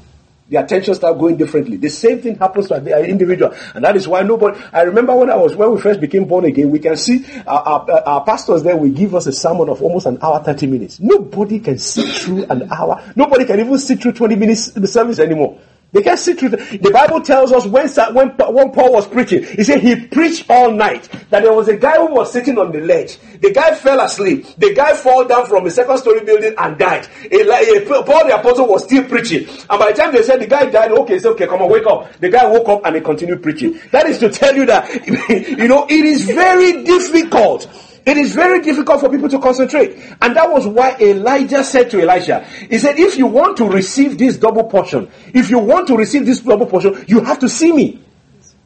The 0.47 0.57
attention 0.57 0.93
start 0.93 1.17
going 1.17 1.37
differently. 1.37 1.75
The 1.77 1.89
same 1.89 2.21
thing 2.21 2.37
happens 2.37 2.67
to 2.67 2.75
an 2.75 2.87
individual. 3.05 3.51
And 3.73 3.83
that 3.83 3.95
is 3.95 4.07
why 4.07 4.21
nobody, 4.21 4.61
I 4.71 4.83
remember 4.83 5.15
when 5.15 5.31
I 5.31 5.35
was, 5.35 5.55
when 5.55 5.71
we 5.71 5.81
first 5.81 5.99
became 5.99 6.25
born 6.25 6.45
again, 6.45 6.69
we 6.69 6.77
can 6.77 6.95
see 6.97 7.25
our, 7.47 7.61
our, 7.61 8.07
our 8.07 8.23
pastors 8.23 8.61
there 8.61 8.77
will 8.77 8.91
give 8.91 9.15
us 9.15 9.25
a 9.25 9.31
sermon 9.31 9.69
of 9.69 9.81
almost 9.81 10.05
an 10.05 10.19
hour, 10.21 10.43
30 10.43 10.67
minutes. 10.67 10.99
Nobody 10.99 11.59
can 11.59 11.79
sit 11.79 12.07
through 12.15 12.43
an 12.45 12.71
hour. 12.71 13.01
Nobody 13.15 13.45
can 13.45 13.59
even 13.59 13.79
sit 13.79 14.03
through 14.03 14.13
20 14.13 14.35
minutes 14.35 14.67
in 14.75 14.83
the 14.83 14.87
service 14.87 15.17
anymore. 15.17 15.59
They 15.95 16.01
can't 16.01 16.19
sit 16.19 16.37
through. 16.37 16.49
The, 16.49 16.79
the 16.81 16.91
Bible 16.91 17.21
tells 17.21 17.53
us 17.53 17.65
when, 17.65 17.87
when, 18.13 18.29
when 18.31 18.71
Paul 18.73 18.91
was 18.91 19.07
preaching, 19.07 19.45
he 19.45 19.63
said 19.63 19.79
he 19.79 19.95
preached 19.95 20.45
all 20.49 20.69
night. 20.69 21.07
That 21.29 21.43
there 21.43 21.53
was 21.53 21.69
a 21.69 21.77
guy 21.77 21.95
who 21.95 22.13
was 22.13 22.33
sitting 22.33 22.57
on 22.57 22.73
the 22.73 22.81
ledge. 22.81 23.17
The 23.39 23.53
guy 23.53 23.73
fell 23.75 24.01
asleep. 24.01 24.45
The 24.57 24.73
guy 24.73 24.93
fell 24.93 25.23
down 25.23 25.45
from 25.45 25.65
a 25.65 25.71
second 25.71 25.97
story 25.99 26.19
building 26.25 26.53
and 26.57 26.77
died. 26.77 27.07
A, 27.31 27.39
a, 27.39 28.03
Paul 28.03 28.27
the 28.27 28.37
apostle 28.37 28.67
was 28.67 28.83
still 28.83 29.05
preaching. 29.05 29.47
And 29.47 29.79
by 29.79 29.93
the 29.93 29.97
time 29.97 30.11
they 30.11 30.21
said 30.21 30.41
the 30.41 30.47
guy 30.47 30.65
died, 30.65 30.91
okay, 30.91 31.17
okay, 31.17 31.47
come 31.47 31.61
on, 31.61 31.71
wake 31.71 31.87
up. 31.87 32.11
The 32.19 32.27
guy 32.27 32.45
woke 32.45 32.67
up 32.67 32.81
and 32.83 32.97
he 32.97 33.01
continued 33.01 33.41
preaching. 33.41 33.79
That 33.91 34.05
is 34.05 34.19
to 34.19 34.29
tell 34.29 34.53
you 34.53 34.65
that, 34.65 35.07
you 35.07 35.69
know, 35.69 35.85
it 35.87 36.03
is 36.03 36.25
very 36.25 36.83
difficult 36.83 37.69
it 38.05 38.17
is 38.17 38.35
very 38.35 38.61
difficult 38.61 38.99
for 38.99 39.09
people 39.09 39.29
to 39.29 39.39
concentrate. 39.39 39.97
And 40.21 40.35
that 40.35 40.49
was 40.49 40.67
why 40.67 40.95
Elijah 40.99 41.63
said 41.63 41.89
to 41.91 42.01
Elisha, 42.01 42.45
he 42.69 42.77
said, 42.77 42.99
if 42.99 43.17
you 43.17 43.25
want 43.25 43.57
to 43.57 43.67
receive 43.67 44.17
this 44.17 44.37
double 44.37 44.65
portion, 44.65 45.09
if 45.33 45.49
you 45.49 45.57
want 45.57 45.87
to 45.87 45.97
receive 45.97 46.25
this 46.25 46.39
double 46.41 46.67
portion, 46.67 47.03
you 47.07 47.21
have 47.21 47.39
to 47.39 47.49
see 47.49 47.73
me. 47.73 48.01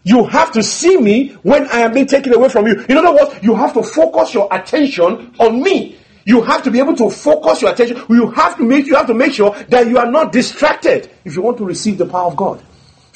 You 0.04 0.26
have 0.26 0.52
to 0.54 0.64
see 0.64 0.98
me 0.98 1.30
when 1.44 1.68
I 1.68 1.80
am 1.80 1.94
being 1.94 2.08
taken 2.08 2.34
away 2.34 2.50
from 2.50 2.68
you. 2.68 2.84
In 2.90 2.98
other 2.98 3.14
words, 3.14 3.42
you 3.42 3.56
have 3.56 3.74
to 3.74 3.84
focus 3.84 4.34
your 4.34 4.48
attention 4.52 5.34
on 5.40 5.62
me. 5.62 5.98
You 6.26 6.42
have 6.42 6.64
to 6.64 6.72
be 6.72 6.80
able 6.80 6.96
to 6.98 7.10
focus 7.10 7.62
your 7.62 7.72
attention. 7.72 8.04
You 8.10 8.30
have 8.32 8.58
to 8.58 8.64
make 8.64 8.86
you 8.86 8.96
have 8.96 9.08
to 9.08 9.14
make 9.14 9.34
sure 9.34 9.52
that 9.70 9.88
you 9.88 9.98
are 9.98 10.10
not 10.10 10.32
distracted 10.32 11.10
if 11.26 11.36
you 11.36 11.42
want 11.42 11.58
to 11.58 11.66
receive 11.66 11.98
the 11.98 12.06
power 12.06 12.28
of 12.28 12.36
God 12.36 12.64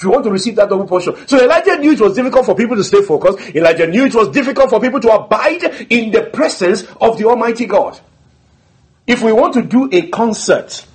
you 0.01 0.09
want 0.09 0.23
to 0.23 0.31
receive 0.31 0.55
that 0.55 0.69
double 0.69 0.87
portion. 0.87 1.15
So 1.27 1.43
Elijah 1.43 1.77
knew 1.77 1.91
it 1.91 2.01
was 2.01 2.15
difficult 2.15 2.45
for 2.45 2.55
people 2.55 2.75
to 2.75 2.83
stay 2.83 3.01
focused. 3.01 3.55
Elijah 3.55 3.87
knew 3.87 4.05
it 4.05 4.15
was 4.15 4.29
difficult 4.29 4.69
for 4.69 4.79
people 4.79 4.99
to 5.01 5.11
abide 5.11 5.63
in 5.89 6.11
the 6.11 6.23
presence 6.23 6.83
of 6.99 7.17
the 7.17 7.25
Almighty 7.25 7.65
God. 7.65 7.99
If 9.05 9.21
we 9.21 9.33
want 9.33 9.53
to 9.55 9.61
do 9.61 9.89
a 9.91 10.07
concert, 10.07 10.85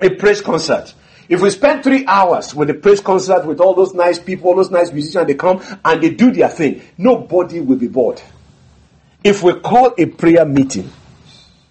a 0.00 0.10
praise 0.10 0.40
concert, 0.40 0.94
if 1.28 1.40
we 1.40 1.50
spend 1.50 1.84
three 1.84 2.04
hours 2.06 2.54
with 2.54 2.68
a 2.70 2.74
praise 2.74 3.00
concert 3.00 3.46
with 3.46 3.60
all 3.60 3.74
those 3.74 3.94
nice 3.94 4.18
people, 4.18 4.50
all 4.50 4.56
those 4.56 4.70
nice 4.70 4.92
musicians, 4.92 5.26
they 5.26 5.34
come 5.34 5.62
and 5.84 6.02
they 6.02 6.10
do 6.10 6.32
their 6.32 6.48
thing, 6.48 6.82
nobody 6.98 7.60
will 7.60 7.76
be 7.76 7.88
bored. 7.88 8.20
If 9.22 9.42
we 9.42 9.54
call 9.60 9.94
a 9.96 10.06
prayer 10.06 10.44
meeting 10.44 10.90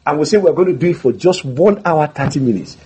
and 0.06 0.20
we 0.20 0.26
say 0.26 0.38
we're 0.38 0.54
going 0.54 0.70
to 0.70 0.78
do 0.78 0.92
it 0.92 0.98
for 0.98 1.12
just 1.12 1.44
one 1.44 1.82
hour, 1.86 2.08
30 2.08 2.40
minutes, 2.40 2.78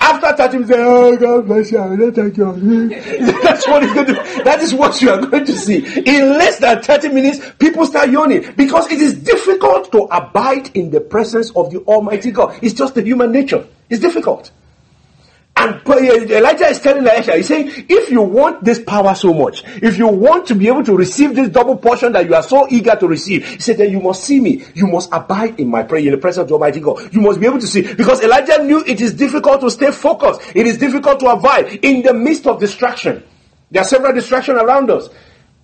After 0.00 0.34
30 0.34 0.58
minutes, 0.58 0.72
oh, 0.76 1.16
God 1.16 1.46
bless 1.46 1.70
you. 1.70 1.78
I 1.78 1.86
will 1.86 1.96
not 1.98 2.14
thank 2.14 2.36
you. 2.36 2.88
That's 3.42 3.68
what 3.68 3.82
he's 3.82 3.92
going 3.92 4.06
to. 4.06 4.42
That 4.44 4.60
is 4.60 4.72
what 4.72 5.00
you 5.02 5.10
are 5.10 5.20
going 5.20 5.44
to 5.44 5.52
see. 5.52 5.78
In 5.98 6.30
less 6.38 6.58
than 6.58 6.82
30 6.82 7.08
minutes, 7.10 7.40
people 7.58 7.84
start 7.84 8.10
yawning 8.10 8.52
because 8.56 8.90
it 8.90 9.00
is 9.00 9.14
difficult 9.14 9.92
to 9.92 10.04
abide 10.04 10.74
in 10.74 10.90
the 10.90 11.00
presence 11.00 11.50
of 11.54 11.70
the 11.70 11.80
Almighty 11.80 12.30
God. 12.30 12.58
It's 12.62 12.74
just 12.74 12.94
the 12.94 13.02
human 13.02 13.30
nature. 13.30 13.66
It's 13.90 14.00
difficult. 14.00 14.50
And 15.60 15.86
Elijah 16.30 16.68
is 16.68 16.80
telling 16.80 17.06
Elisha, 17.06 17.36
he's 17.36 17.48
saying, 17.48 17.84
if 17.90 18.10
you 18.10 18.22
want 18.22 18.64
this 18.64 18.78
power 18.78 19.14
so 19.14 19.34
much, 19.34 19.62
if 19.82 19.98
you 19.98 20.08
want 20.08 20.46
to 20.46 20.54
be 20.54 20.68
able 20.68 20.82
to 20.84 20.96
receive 20.96 21.34
this 21.34 21.50
double 21.50 21.76
portion 21.76 22.12
that 22.14 22.24
you 22.24 22.34
are 22.34 22.42
so 22.42 22.66
eager 22.70 22.96
to 22.96 23.06
receive, 23.06 23.46
he 23.46 23.58
said, 23.58 23.76
then 23.76 23.90
you 23.90 24.00
must 24.00 24.24
see 24.24 24.40
me. 24.40 24.64
You 24.74 24.86
must 24.86 25.10
abide 25.12 25.60
in 25.60 25.68
my 25.68 25.82
prayer, 25.82 26.02
in 26.02 26.12
the 26.12 26.16
presence 26.16 26.46
of 26.46 26.52
Almighty 26.52 26.80
God. 26.80 27.12
You 27.12 27.20
must 27.20 27.40
be 27.40 27.46
able 27.46 27.60
to 27.60 27.66
see. 27.66 27.82
Because 27.82 28.22
Elijah 28.22 28.64
knew 28.64 28.82
it 28.86 29.02
is 29.02 29.12
difficult 29.12 29.60
to 29.60 29.70
stay 29.70 29.90
focused. 29.90 30.40
It 30.54 30.66
is 30.66 30.78
difficult 30.78 31.20
to 31.20 31.26
abide 31.26 31.84
in 31.84 32.02
the 32.02 32.14
midst 32.14 32.46
of 32.46 32.58
distraction. 32.58 33.22
There 33.70 33.82
are 33.82 33.86
several 33.86 34.14
distractions 34.14 34.58
around 34.62 34.90
us. 34.90 35.10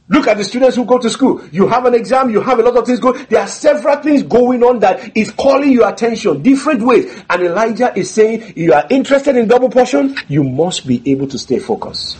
Look 0.08 0.28
at 0.28 0.36
the 0.36 0.44
students 0.44 0.76
who 0.76 0.84
go 0.84 0.98
to 0.98 1.10
school. 1.10 1.44
You 1.50 1.66
have 1.66 1.84
an 1.84 1.94
exam, 1.94 2.30
you 2.30 2.40
have 2.40 2.60
a 2.60 2.62
lot 2.62 2.76
of 2.76 2.86
things 2.86 3.00
going. 3.00 3.26
There 3.28 3.40
are 3.40 3.48
several 3.48 3.96
things 3.96 4.22
going 4.22 4.62
on 4.62 4.78
that 4.80 5.16
is 5.16 5.32
calling 5.32 5.72
your 5.72 5.88
attention 5.88 6.42
different 6.42 6.82
ways. 6.82 7.24
And 7.28 7.42
Elijah 7.42 7.92
is 7.98 8.10
saying, 8.10 8.52
you 8.54 8.72
are 8.72 8.86
interested 8.88 9.36
in 9.36 9.48
double 9.48 9.68
portion, 9.68 10.16
you 10.28 10.44
must 10.44 10.86
be 10.86 11.02
able 11.10 11.26
to 11.28 11.38
stay 11.38 11.58
focused. 11.58 12.18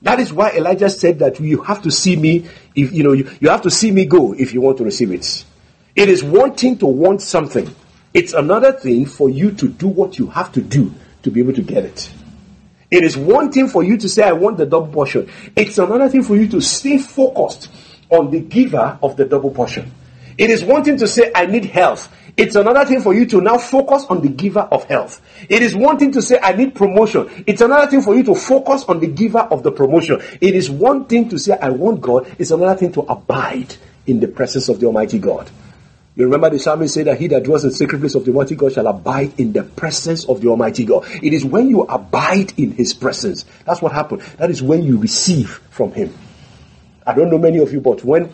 That 0.00 0.20
is 0.20 0.32
why 0.32 0.52
Elijah 0.52 0.88
said 0.88 1.18
that 1.18 1.38
you 1.40 1.62
have 1.62 1.82
to 1.82 1.90
see 1.90 2.16
me 2.16 2.46
if 2.74 2.92
you 2.92 3.02
know 3.02 3.12
you, 3.12 3.30
you 3.40 3.48
have 3.48 3.62
to 3.62 3.70
see 3.70 3.90
me 3.90 4.04
go 4.04 4.34
if 4.34 4.52
you 4.52 4.60
want 4.60 4.78
to 4.78 4.84
receive 4.84 5.10
it. 5.12 5.44
It 5.96 6.08
is 6.08 6.24
one 6.24 6.54
thing 6.54 6.78
to 6.78 6.86
want 6.86 7.22
something. 7.22 7.74
It's 8.12 8.32
another 8.32 8.72
thing 8.72 9.06
for 9.06 9.28
you 9.28 9.52
to 9.52 9.68
do 9.68 9.88
what 9.88 10.18
you 10.18 10.28
have 10.28 10.52
to 10.52 10.62
do 10.62 10.92
to 11.22 11.30
be 11.30 11.40
able 11.40 11.54
to 11.54 11.62
get 11.62 11.84
it. 11.84 12.10
It 12.94 13.02
is 13.02 13.16
one 13.16 13.50
thing 13.50 13.66
for 13.66 13.82
you 13.82 13.96
to 13.96 14.08
say, 14.08 14.22
I 14.22 14.30
want 14.30 14.56
the 14.56 14.66
double 14.66 14.86
portion. 14.86 15.28
It's 15.56 15.78
another 15.78 16.08
thing 16.08 16.22
for 16.22 16.36
you 16.36 16.46
to 16.50 16.60
stay 16.60 16.96
focused 16.96 17.68
on 18.08 18.30
the 18.30 18.38
giver 18.38 18.96
of 19.02 19.16
the 19.16 19.24
double 19.24 19.50
portion. 19.50 19.90
It 20.38 20.48
is 20.48 20.62
one 20.62 20.84
thing 20.84 20.96
to 20.98 21.08
say, 21.08 21.32
I 21.34 21.46
need 21.46 21.64
health. 21.64 22.08
It's 22.36 22.54
another 22.54 22.84
thing 22.84 23.00
for 23.00 23.12
you 23.12 23.26
to 23.26 23.40
now 23.40 23.58
focus 23.58 24.04
on 24.08 24.20
the 24.20 24.28
giver 24.28 24.60
of 24.60 24.84
health. 24.84 25.20
It 25.48 25.60
is 25.60 25.74
one 25.74 25.98
thing 25.98 26.12
to 26.12 26.22
say, 26.22 26.38
I 26.40 26.52
need 26.52 26.76
promotion. 26.76 27.44
It's 27.48 27.62
another 27.62 27.90
thing 27.90 28.00
for 28.00 28.14
you 28.14 28.22
to 28.22 28.36
focus 28.36 28.84
on 28.84 29.00
the 29.00 29.08
giver 29.08 29.40
of 29.40 29.64
the 29.64 29.72
promotion. 29.72 30.22
It 30.40 30.54
is 30.54 30.70
one 30.70 31.06
thing 31.06 31.28
to 31.30 31.38
say, 31.40 31.58
I 31.60 31.70
want 31.70 32.00
God. 32.00 32.32
It's 32.38 32.52
another 32.52 32.78
thing 32.78 32.92
to 32.92 33.00
abide 33.00 33.74
in 34.06 34.20
the 34.20 34.28
presence 34.28 34.68
of 34.68 34.78
the 34.78 34.86
Almighty 34.86 35.18
God. 35.18 35.50
You 36.16 36.24
remember 36.26 36.48
the 36.48 36.60
psalmist 36.60 36.94
said 36.94 37.06
that 37.06 37.18
he 37.18 37.26
that 37.28 37.42
dwells 37.42 37.64
in 37.64 37.70
the 37.70 37.76
secret 37.76 37.98
place 37.98 38.14
of 38.14 38.24
the 38.24 38.30
Almighty 38.30 38.54
God 38.54 38.72
shall 38.72 38.86
abide 38.86 39.38
in 39.38 39.52
the 39.52 39.64
presence 39.64 40.24
of 40.26 40.40
the 40.40 40.48
Almighty 40.48 40.84
God. 40.84 41.06
It 41.22 41.32
is 41.32 41.44
when 41.44 41.68
you 41.68 41.82
abide 41.82 42.56
in 42.56 42.70
His 42.70 42.94
presence. 42.94 43.44
That's 43.64 43.82
what 43.82 43.90
happened. 43.90 44.22
That 44.38 44.50
is 44.50 44.62
when 44.62 44.84
you 44.84 44.98
receive 44.98 45.60
from 45.70 45.90
Him. 45.92 46.14
I 47.04 47.14
don't 47.14 47.30
know 47.30 47.38
many 47.38 47.58
of 47.58 47.72
you, 47.72 47.80
but 47.80 48.04
when 48.04 48.32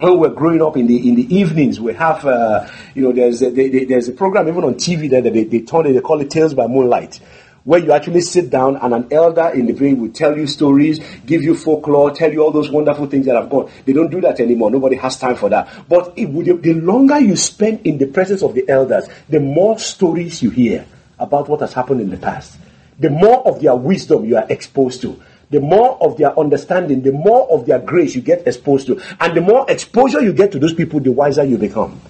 when 0.00 0.18
we're 0.18 0.30
growing 0.30 0.60
up 0.60 0.76
in 0.76 0.88
the 0.88 1.08
in 1.08 1.14
the 1.14 1.36
evenings, 1.36 1.80
we 1.80 1.94
have 1.94 2.26
uh, 2.26 2.68
you 2.96 3.02
know 3.02 3.12
there's 3.12 3.42
a, 3.42 3.50
they, 3.50 3.68
they, 3.68 3.84
there's 3.84 4.08
a 4.08 4.12
program 4.12 4.48
even 4.48 4.64
on 4.64 4.74
TV 4.74 5.08
that 5.10 5.22
they, 5.22 5.44
they 5.44 5.60
turn 5.60 5.86
it, 5.86 5.92
they 5.92 6.00
call 6.00 6.20
it 6.20 6.30
Tales 6.30 6.52
by 6.52 6.66
Moonlight 6.66 7.20
where 7.64 7.80
you 7.80 7.92
actually 7.92 8.20
sit 8.20 8.50
down 8.50 8.76
and 8.76 8.94
an 8.94 9.08
elder 9.10 9.48
in 9.48 9.66
the 9.66 9.72
village 9.72 9.98
will 9.98 10.10
tell 10.10 10.36
you 10.36 10.46
stories, 10.46 11.00
give 11.24 11.42
you 11.42 11.56
folklore, 11.56 12.10
tell 12.10 12.30
you 12.30 12.42
all 12.42 12.50
those 12.50 12.70
wonderful 12.70 13.06
things 13.06 13.26
that 13.26 13.34
have 13.34 13.48
gone. 13.48 13.70
They 13.86 13.92
don't 13.92 14.10
do 14.10 14.20
that 14.20 14.38
anymore. 14.38 14.70
Nobody 14.70 14.96
has 14.96 15.18
time 15.18 15.36
for 15.36 15.48
that. 15.48 15.68
But 15.88 16.12
it, 16.16 16.26
the 16.62 16.74
longer 16.74 17.18
you 17.18 17.36
spend 17.36 17.86
in 17.86 17.98
the 17.98 18.06
presence 18.06 18.42
of 18.42 18.54
the 18.54 18.68
elders, 18.68 19.08
the 19.28 19.40
more 19.40 19.78
stories 19.78 20.42
you 20.42 20.50
hear 20.50 20.86
about 21.18 21.48
what 21.48 21.60
has 21.60 21.72
happened 21.72 22.02
in 22.02 22.10
the 22.10 22.18
past. 22.18 22.58
The 22.98 23.10
more 23.10 23.46
of 23.46 23.60
their 23.60 23.74
wisdom 23.74 24.24
you 24.24 24.36
are 24.36 24.46
exposed 24.48 25.00
to 25.02 25.20
the 25.50 25.60
more 25.60 26.02
of 26.02 26.16
their 26.16 26.36
understanding, 26.36 27.02
the 27.02 27.12
more 27.12 27.48
of 27.52 27.64
their 27.64 27.78
grace 27.78 28.14
you 28.16 28.20
get 28.20 28.44
exposed 28.46 28.88
to. 28.88 29.00
And 29.20 29.36
the 29.36 29.40
more 29.40 29.70
exposure 29.70 30.20
you 30.20 30.32
get 30.32 30.50
to 30.52 30.58
those 30.58 30.74
people, 30.74 30.98
the 30.98 31.12
wiser 31.12 31.44
you 31.44 31.58
become. 31.58 32.00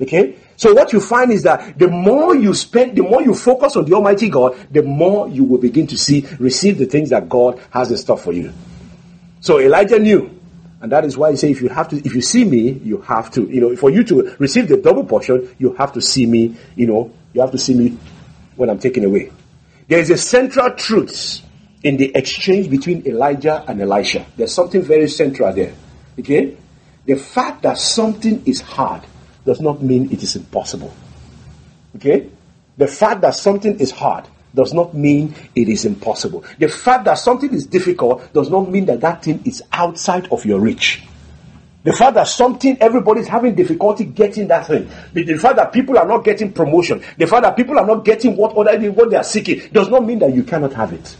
Okay? 0.00 0.36
So 0.60 0.74
what 0.74 0.92
you 0.92 1.00
find 1.00 1.32
is 1.32 1.44
that 1.44 1.78
the 1.78 1.88
more 1.88 2.36
you 2.36 2.52
spend, 2.52 2.94
the 2.94 3.02
more 3.02 3.22
you 3.22 3.34
focus 3.34 3.76
on 3.76 3.86
the 3.86 3.94
Almighty 3.94 4.28
God, 4.28 4.54
the 4.70 4.82
more 4.82 5.26
you 5.26 5.42
will 5.42 5.56
begin 5.56 5.86
to 5.86 5.96
see, 5.96 6.26
receive 6.38 6.76
the 6.76 6.84
things 6.84 7.08
that 7.08 7.30
God 7.30 7.58
has 7.70 7.90
in 7.90 7.96
store 7.96 8.18
for 8.18 8.34
you. 8.34 8.52
So 9.40 9.58
Elijah 9.58 9.98
knew, 9.98 10.38
and 10.82 10.92
that 10.92 11.06
is 11.06 11.16
why 11.16 11.30
he 11.30 11.38
said, 11.38 11.48
if 11.48 11.62
you 11.62 11.70
have 11.70 11.88
to, 11.88 11.96
if 12.04 12.14
you 12.14 12.20
see 12.20 12.44
me, 12.44 12.72
you 12.72 13.00
have 13.00 13.30
to, 13.30 13.48
you 13.48 13.58
know, 13.58 13.74
for 13.74 13.88
you 13.88 14.04
to 14.04 14.36
receive 14.38 14.68
the 14.68 14.76
double 14.76 15.02
portion, 15.02 15.48
you 15.58 15.72
have 15.76 15.94
to 15.94 16.02
see 16.02 16.26
me, 16.26 16.54
you 16.76 16.86
know, 16.86 17.10
you 17.32 17.40
have 17.40 17.52
to 17.52 17.58
see 17.58 17.72
me 17.72 17.96
when 18.56 18.68
I'm 18.68 18.78
taken 18.78 19.06
away. 19.06 19.32
There 19.88 19.98
is 19.98 20.10
a 20.10 20.18
central 20.18 20.72
truth 20.74 21.40
in 21.82 21.96
the 21.96 22.14
exchange 22.14 22.68
between 22.68 23.06
Elijah 23.06 23.64
and 23.66 23.80
Elisha. 23.80 24.26
There's 24.36 24.52
something 24.52 24.82
very 24.82 25.08
central 25.08 25.54
there. 25.54 25.72
Okay? 26.18 26.58
The 27.06 27.16
fact 27.16 27.62
that 27.62 27.78
something 27.78 28.42
is 28.44 28.60
hard 28.60 29.04
does 29.44 29.60
not 29.60 29.82
mean 29.82 30.10
it 30.12 30.22
is 30.22 30.36
impossible. 30.36 30.92
Okay? 31.96 32.28
The 32.76 32.86
fact 32.86 33.20
that 33.22 33.34
something 33.34 33.78
is 33.78 33.90
hard 33.90 34.24
does 34.54 34.72
not 34.74 34.94
mean 34.94 35.34
it 35.54 35.68
is 35.68 35.84
impossible. 35.84 36.44
The 36.58 36.68
fact 36.68 37.04
that 37.04 37.14
something 37.14 37.52
is 37.52 37.66
difficult 37.66 38.32
does 38.32 38.50
not 38.50 38.70
mean 38.70 38.86
that 38.86 39.00
that 39.00 39.22
thing 39.22 39.42
is 39.44 39.62
outside 39.72 40.28
of 40.32 40.44
your 40.44 40.60
reach. 40.60 41.02
The 41.82 41.92
fact 41.92 42.14
that 42.14 42.28
something, 42.28 42.76
everybody 42.80 43.20
is 43.20 43.28
having 43.28 43.54
difficulty 43.54 44.04
getting 44.04 44.48
that 44.48 44.66
thing. 44.66 44.90
The, 45.14 45.24
the, 45.24 45.38
fact 45.38 45.56
that 45.56 45.72
people 45.72 45.96
are 45.96 46.06
not 46.06 46.24
getting 46.24 46.52
promotion. 46.52 47.02
The 47.16 47.26
fact 47.26 47.42
that 47.42 47.56
people 47.56 47.78
are 47.78 47.86
not 47.86 48.04
getting 48.04 48.36
what, 48.36 48.54
what 48.54 48.66
they 49.10 49.16
are 49.16 49.24
seeking 49.24 49.62
does 49.72 49.88
not 49.88 50.04
mean 50.04 50.18
that 50.18 50.34
you 50.34 50.42
cannot 50.42 50.74
have 50.74 50.92
it. 50.92 51.16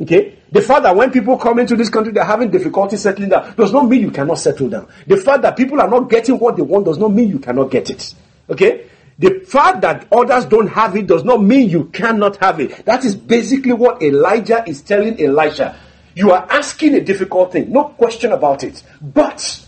Okay? 0.00 0.35
The 0.52 0.62
fact 0.62 0.84
that 0.84 0.94
when 0.94 1.10
people 1.10 1.36
come 1.36 1.58
into 1.58 1.74
this 1.74 1.88
country, 1.88 2.12
they're 2.12 2.24
having 2.24 2.50
difficulty 2.50 2.96
settling 2.96 3.30
down 3.30 3.54
does 3.56 3.72
not 3.72 3.88
mean 3.88 4.00
you 4.00 4.10
cannot 4.10 4.38
settle 4.38 4.68
down. 4.68 4.88
The 5.06 5.16
fact 5.16 5.42
that 5.42 5.56
people 5.56 5.80
are 5.80 5.88
not 5.88 6.08
getting 6.08 6.38
what 6.38 6.56
they 6.56 6.62
want 6.62 6.84
does 6.84 6.98
not 6.98 7.12
mean 7.12 7.28
you 7.28 7.38
cannot 7.38 7.70
get 7.70 7.90
it. 7.90 8.14
Okay? 8.48 8.88
The 9.18 9.40
fact 9.40 9.80
that 9.80 10.06
others 10.12 10.44
don't 10.44 10.68
have 10.68 10.94
it 10.96 11.06
does 11.06 11.24
not 11.24 11.42
mean 11.42 11.70
you 11.70 11.86
cannot 11.86 12.36
have 12.36 12.60
it. 12.60 12.84
That 12.84 13.04
is 13.04 13.16
basically 13.16 13.72
what 13.72 14.02
Elijah 14.02 14.62
is 14.66 14.82
telling 14.82 15.20
Elisha. 15.20 15.76
You 16.14 16.32
are 16.32 16.46
asking 16.50 16.94
a 16.94 17.00
difficult 17.00 17.52
thing, 17.52 17.72
no 17.72 17.84
question 17.84 18.32
about 18.32 18.62
it. 18.62 18.82
But 19.00 19.64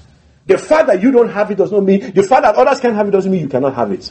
the 0.46 0.58
fact 0.58 0.86
that 0.86 1.02
you 1.02 1.10
don't 1.10 1.30
have 1.30 1.50
it 1.50 1.56
does 1.56 1.72
not 1.72 1.82
mean, 1.82 2.12
the 2.12 2.22
fact 2.22 2.42
that 2.42 2.54
others 2.54 2.80
can't 2.80 2.94
have 2.94 3.08
it 3.08 3.10
doesn't 3.10 3.30
mean 3.30 3.42
you 3.42 3.48
cannot 3.48 3.74
have 3.74 3.90
it. 3.90 4.10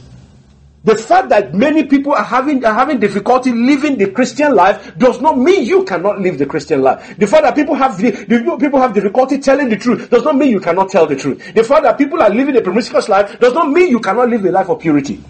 The 0.84 0.96
fact 0.96 1.29
that 1.29 1.53
many 1.53 1.84
people 1.84 2.13
are 2.13 2.24
having, 2.24 2.63
are 2.63 2.74
having 2.74 3.00
difficulty 3.00 3.51
living 3.51 3.98
the 3.98 4.12
Christian 4.12 4.55
life 4.55 4.98
does 4.98 5.19
not 5.19 5.38
mean 5.38 5.65
you 5.65 5.84
cannot 5.84 6.22
live 6.22 6.38
the 6.38 6.46
Christian 6.46 6.81
life. 6.81 7.17
The 7.17 7.27
fact 7.27 7.43
that 7.43 7.55
people 7.55 7.75
have, 7.75 7.98
the, 7.98 8.12
people 8.60 8.79
have 8.79 8.93
difficulty 8.93 9.39
telling 9.39 9.69
the 9.69 9.75
truth 9.75 10.10
does 10.10 10.24
not 10.24 10.38
mean 10.38 10.50
you 10.50 10.60
cannot 10.60 10.89
tell 10.89 11.05
the 11.05 11.15
truth. 11.15 11.53
The 11.53 11.63
fact 11.63 11.84
that 11.84 11.98
people 11.98 12.22
are 12.22 12.29
living 12.29 12.55
a 12.55 12.62
promiscuous 12.62 13.10
life 13.10 13.39
does 13.39 13.53
not 13.53 13.69
mean 13.69 13.89
you 13.89 14.00
cannot 14.00 14.29
live 14.29 14.46
a 14.46 14.51
life 14.51 14.69
of 14.69 14.79
purity. 14.79 15.22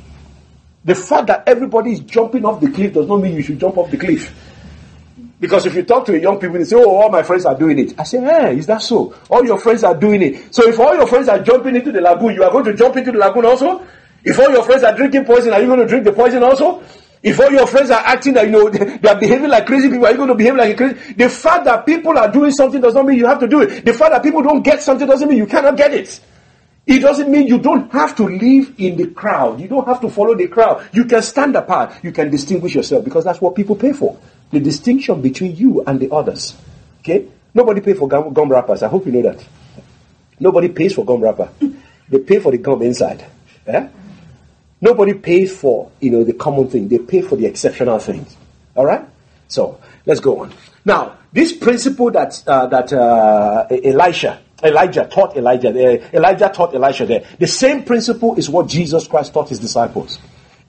The 0.86 0.96
fact 0.96 1.28
that 1.28 1.44
everybody 1.48 1.94
is 1.94 2.00
jumping 2.02 2.46
off 2.46 2.62
the 2.62 2.70
cliff 2.70 2.94
does 2.94 3.08
not 3.08 3.18
mean 3.18 3.36
you 3.36 3.42
should 3.42 3.60
jump 3.60 3.78
off 3.78 3.90
the 3.90 3.98
cliff. 3.98 4.34
Because 5.40 5.66
if 5.66 5.76
you 5.76 5.84
talk 5.84 6.06
to 6.06 6.16
a 6.16 6.20
young 6.20 6.40
people, 6.40 6.58
they 6.58 6.64
say, 6.64 6.76
Oh, 6.76 6.96
all 6.96 7.10
my 7.10 7.24
friends 7.24 7.46
are 7.46 7.58
doing 7.58 7.78
it. 7.80 8.00
I 8.00 8.04
say, 8.04 8.20
Hey, 8.20 8.58
is 8.58 8.66
that 8.68 8.82
so? 8.82 9.16
All 9.30 9.46
your 9.46 9.60
friends 9.60 9.84
are 9.84 9.96
doing 9.96 10.22
it. 10.22 10.54
So 10.54 10.68
if 10.68 10.80
all 10.80 10.96
your 10.96 11.08
friends 11.08 11.30
are 11.30 11.40
jumping 11.40 11.76
into 11.76 11.92
the 11.92 12.02
lagoon, 12.02 12.34
you 12.36 12.44
are 12.44 12.52
going 12.52 12.66
to 12.66 12.74
jump 12.74 12.96
into 12.96 13.12
the 13.12 13.18
lagoon 13.18 13.46
also? 13.46 13.86
If 14.24 14.40
all 14.40 14.50
your 14.50 14.64
friends 14.64 14.84
are 14.84 14.96
drinking 14.96 15.26
poison, 15.26 15.54
are 15.54 15.62
you 15.62 15.68
going 15.68 15.80
to 15.80 15.88
drink 15.88 16.04
the 16.04 16.12
poison 16.12 16.44
also? 16.44 16.84
If 17.24 17.40
all 17.40 17.52
your 17.52 17.68
friends 17.68 17.90
are 17.90 18.02
acting 18.06 18.34
that 18.34 18.46
you 18.46 18.52
know 18.52 18.70
they 18.70 19.10
are 19.10 19.20
behaving 19.20 19.50
like 19.50 19.66
crazy 19.66 19.90
people, 19.90 20.06
are 20.06 20.12
you 20.12 20.18
going 20.18 20.30
to 20.30 20.36
behave 20.36 20.56
like 20.56 20.74
a 20.74 20.76
crazy? 20.76 21.14
The 21.14 21.30
fact 21.30 21.66
that 21.66 21.86
people 21.86 22.18
are 22.18 22.32
doing 22.32 22.52
something 22.52 22.80
does 22.80 22.94
not 22.94 23.06
mean 23.06 23.18
you 23.18 23.26
have 23.26 23.40
to 23.40 23.48
do 23.48 23.62
it. 23.62 23.86
The 23.86 23.94
fact 23.94 24.12
that 24.12 24.24
people 24.24 24.42
don't 24.42 24.64
get 24.64 24.82
something 24.82 25.08
doesn't 25.08 25.28
mean 25.28 25.38
you 25.38 25.48
cannot 25.48 25.78
get 25.78 25.94
it. 25.94 26.20
It 26.86 27.00
doesn't 27.00 27.30
mean 27.30 27.48
you 27.48 27.58
don't 27.58 27.92
have 27.92 28.16
to 28.16 28.24
live 28.24 28.74
in 28.78 28.96
the 28.96 29.08
crowd. 29.08 29.60
You 29.60 29.68
don't 29.68 29.86
have 29.86 30.00
to 30.02 30.10
follow 30.10 30.36
the 30.36 30.48
crowd. 30.48 30.88
You 30.94 31.04
can 31.04 31.22
stand 31.22 31.56
apart. 31.58 32.02
You 32.02 32.14
can 32.14 32.32
distinguish 32.32 32.76
yourself 32.76 33.04
because 33.04 33.26
that's 33.26 33.42
what 33.42 33.56
people 33.56 33.76
pay 33.76 33.92
for. 33.92 34.18
The 34.52 34.62
distinction 34.62 35.22
between 35.22 35.58
you 35.58 35.84
and 35.86 36.00
the 36.00 36.10
others. 36.14 36.56
Okay? 37.00 37.28
Nobody 37.54 37.82
pays 37.82 37.98
for 38.00 38.08
gum, 38.08 38.34
gum 38.34 38.50
wrappers. 38.50 38.84
I 38.84 38.88
hope 38.88 39.06
you 39.06 39.12
know 39.12 39.24
that. 39.24 39.46
Nobody 40.40 40.70
pays 40.70 40.94
for 40.94 41.04
gum 41.04 41.20
wrapper. 41.20 41.50
They 42.08 42.20
pay 42.20 42.40
for 42.40 42.54
the 42.54 42.58
gum 42.58 42.82
inside. 42.82 43.26
Yeah? 43.68 43.90
Nobody 44.80 45.14
pays 45.14 45.58
for, 45.58 45.92
you 46.00 46.12
know, 46.12 46.24
the 46.24 46.34
common 46.34 46.68
thing. 46.68 46.88
They 46.88 47.00
pay 47.00 47.22
for 47.22 47.36
the 47.36 47.46
exceptional 47.46 48.00
things. 48.00 48.36
All 48.76 48.86
right? 48.86 49.06
So, 49.48 49.80
let's 50.06 50.20
go 50.20 50.42
on. 50.42 50.54
Now, 50.86 51.18
this 51.34 51.54
principle 51.54 52.12
that, 52.12 52.42
uh, 52.48 52.68
that 52.68 52.94
uh, 52.94 53.68
Elisha, 53.70 54.40
Elijah 54.64 55.08
taught 55.12 55.36
Elijah, 55.36 55.70
uh, 55.70 56.10
Elijah 56.14 56.52
taught 56.54 56.74
Elisha 56.74 57.06
there, 57.06 57.26
the 57.40 57.48
same 57.48 57.84
principle 57.84 58.36
is 58.36 58.50
what 58.50 58.68
Jesus 58.68 59.08
Christ 59.08 59.34
taught 59.34 59.50
his 59.50 59.60
disciples. 59.60 60.20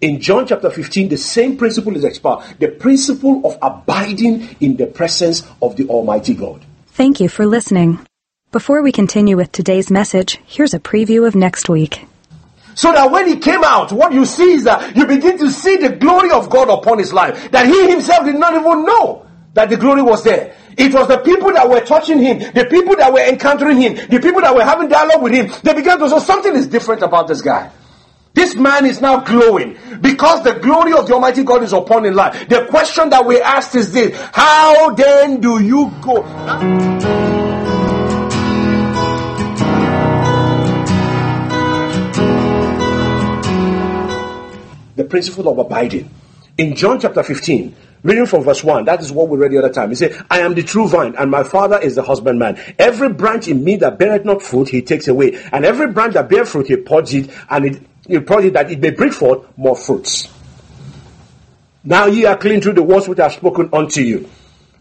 In 0.00 0.21
John 0.21 0.47
chapter 0.47 0.71
15, 0.71 1.09
the 1.09 1.17
same 1.17 1.57
principle 1.57 1.97
is 1.97 2.05
expounded. 2.05 2.59
The 2.61 2.69
principle 2.69 3.45
of 3.45 3.59
abiding 3.61 4.57
in 4.61 4.77
the 4.77 4.87
presence 4.87 5.43
of 5.61 5.77
the 5.77 5.88
Almighty 5.88 6.35
God. 6.35 6.65
Thank 6.88 7.21
you 7.21 7.29
for 7.29 7.47
listening. 7.47 7.99
Before 8.53 8.81
we 8.81 8.93
continue 8.93 9.37
with 9.37 9.53
today's 9.53 9.91
message, 9.91 10.41
here's 10.47 10.73
a 10.73 10.79
preview 10.79 11.27
of 11.27 11.35
next 11.35 11.69
week. 11.69 12.07
So 12.78 12.92
that 12.92 13.11
when 13.11 13.26
he 13.26 13.38
came 13.38 13.64
out, 13.64 13.90
what 13.90 14.12
you 14.12 14.25
see 14.25 14.52
is 14.52 14.62
that 14.62 14.94
you 14.94 15.04
begin 15.04 15.37
to 15.38 15.50
see 15.50 15.78
the 15.78 15.88
glory 15.97 16.30
of 16.30 16.49
God 16.49 16.68
upon 16.70 17.00
his 17.00 17.12
life. 17.12 17.50
That 17.50 17.66
he 17.66 17.90
himself 17.90 18.25
did 18.25 18.37
not 18.37 18.54
even 18.54 18.85
know 18.85 19.26
that 19.54 19.68
the 19.68 19.76
glory 19.76 20.00
was 20.00 20.23
there. 20.23 20.54
It 20.76 20.94
was 20.94 21.08
the 21.08 21.18
people 21.18 21.52
that 21.54 21.68
were 21.68 21.80
touching 21.80 22.23
him, 22.23 22.38
the 22.38 22.68
people 22.70 22.94
that 22.94 23.12
were 23.12 23.18
encountering 23.28 23.78
him, 23.78 23.97
the 23.97 24.20
people 24.20 24.42
that 24.42 24.54
were 24.54 24.62
having 24.62 24.88
dialogue 24.88 25.20
with 25.25 25.32
him. 25.32 25.50
They 25.64 25.75
began 25.75 25.99
to 25.99 26.08
say 26.08 26.20
something 26.20 26.54
is 26.54 26.68
different 26.68 27.02
about 27.02 27.26
this 27.26 27.42
guy. 27.42 27.68
This 28.35 28.54
man 28.54 28.87
is 28.87 29.00
now 29.00 29.25
glowing 29.25 29.76
because 30.00 30.44
the 30.44 30.52
glory 30.52 30.92
of 30.92 31.08
the 31.08 31.14
Almighty 31.14 31.42
God 31.42 31.64
is 31.64 31.73
upon 31.73 32.04
his 32.04 32.14
life. 32.14 32.49
The 32.49 32.66
question 32.66 33.11
that 33.11 33.26
we 33.26 33.40
asked 33.40 33.75
is 33.75 33.92
this 33.92 34.16
How 34.32 34.94
then 34.94 35.40
do 35.40 35.61
you 35.61 35.92
go? 36.00 37.18
Principle 45.09 45.49
of 45.49 45.59
abiding. 45.59 46.11
In 46.57 46.75
John 46.75 47.00
chapter 47.00 47.23
15, 47.23 47.75
Reading 48.03 48.27
from 48.27 48.45
verse 48.45 48.62
1, 48.62 48.85
that 48.85 49.00
is 49.00 49.11
what 49.11 49.29
we 49.29 49.37
read 49.38 49.50
the 49.50 49.59
other 49.59 49.73
time. 49.73 49.88
He 49.88 49.97
said, 49.97 50.25
I 50.31 50.41
am 50.41 50.55
the 50.55 50.62
true 50.62 50.87
vine, 50.87 51.17
and 51.17 51.31
my 51.31 51.43
father 51.43 51.79
is 51.81 51.97
the 51.97 52.03
husbandman. 52.03 52.61
Every 52.79 53.09
branch 53.09 53.49
in 53.49 53.65
me 53.65 53.77
that 53.77 53.99
beareth 53.99 54.25
not 54.25 54.41
fruit, 54.41 54.69
he 54.69 54.83
takes 54.83 55.09
away. 55.09 55.43
And 55.53 55.65
every 55.65 55.88
branch 55.88 56.15
that 56.15 56.29
bear 56.29 56.45
fruit, 56.45 56.69
he 56.69 56.77
purges 56.77 57.27
it, 57.27 57.31
and 57.50 57.65
it, 57.65 57.83
he 58.07 58.21
purges 58.21 58.47
it 58.47 58.53
that 58.53 58.71
it 58.71 58.81
may 58.81 58.91
bring 58.91 59.11
forth 59.11 59.45
more 59.57 59.75
fruits. 59.75 60.33
Now 61.83 62.07
ye 62.07 62.25
are 62.25 62.37
clean 62.37 62.61
through 62.61 62.75
the 62.75 62.83
words 62.83 63.09
which 63.09 63.19
I 63.19 63.25
have 63.25 63.33
spoken 63.33 63.69
unto 63.73 64.00
you. 64.00 64.31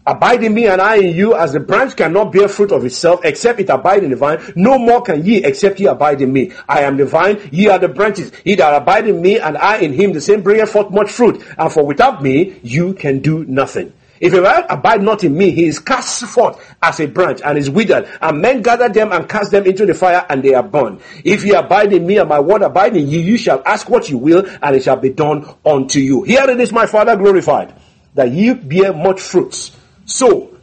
Abide 0.08 0.42
in 0.42 0.54
me 0.54 0.66
and 0.66 0.80
I 0.80 0.96
in 0.96 1.14
you, 1.14 1.34
as 1.34 1.52
the 1.52 1.60
branch 1.60 1.94
cannot 1.94 2.32
bear 2.32 2.48
fruit 2.48 2.72
of 2.72 2.82
itself 2.82 3.20
except 3.24 3.60
it 3.60 3.68
abide 3.68 4.02
in 4.04 4.08
the 4.08 4.16
vine. 4.16 4.40
No 4.56 4.78
more 4.78 5.02
can 5.02 5.22
ye 5.22 5.44
except 5.44 5.78
ye 5.80 5.86
abide 5.86 6.22
in 6.22 6.32
me. 6.32 6.50
I 6.66 6.80
am 6.80 6.96
the 6.96 7.04
vine, 7.04 7.38
ye 7.52 7.68
are 7.68 7.78
the 7.78 7.90
branches. 7.90 8.32
He 8.42 8.54
that 8.54 8.72
abide 8.72 9.06
in 9.06 9.20
me 9.20 9.38
and 9.38 9.58
I 9.58 9.80
in 9.80 9.92
him, 9.92 10.14
the 10.14 10.22
same 10.22 10.40
bringeth 10.40 10.70
forth 10.70 10.90
much 10.90 11.10
fruit. 11.10 11.44
And 11.58 11.70
for 11.70 11.84
without 11.84 12.22
me, 12.22 12.58
you 12.62 12.94
can 12.94 13.18
do 13.18 13.44
nothing. 13.44 13.92
If 14.18 14.32
a 14.32 14.40
man 14.40 14.64
abide 14.70 15.02
not 15.02 15.24
in 15.24 15.36
me, 15.36 15.50
he 15.50 15.66
is 15.66 15.78
cast 15.78 16.24
forth 16.24 16.58
as 16.82 17.00
a 17.00 17.06
branch 17.06 17.42
and 17.44 17.58
is 17.58 17.68
withered, 17.68 18.08
and 18.22 18.40
men 18.40 18.62
gather 18.62 18.88
them 18.88 19.12
and 19.12 19.28
cast 19.28 19.50
them 19.50 19.66
into 19.66 19.84
the 19.84 19.92
fire, 19.92 20.24
and 20.30 20.42
they 20.42 20.54
are 20.54 20.62
burned. 20.62 21.02
If 21.22 21.44
ye 21.44 21.52
abide 21.52 21.92
in 21.92 22.06
me, 22.06 22.16
and 22.16 22.30
my 22.30 22.40
word 22.40 22.62
abide 22.62 22.96
in 22.96 23.08
you, 23.08 23.20
you 23.20 23.36
shall 23.36 23.62
ask 23.66 23.90
what 23.90 24.08
you 24.08 24.16
will, 24.16 24.46
and 24.62 24.74
it 24.74 24.84
shall 24.84 24.96
be 24.96 25.10
done 25.10 25.46
unto 25.66 26.00
you. 26.00 26.22
Here 26.22 26.48
it 26.48 26.58
is 26.58 26.72
my 26.72 26.86
Father 26.86 27.14
glorified, 27.14 27.74
that 28.14 28.32
ye 28.32 28.54
bear 28.54 28.94
much 28.94 29.20
fruits 29.20 29.72
so 30.08 30.56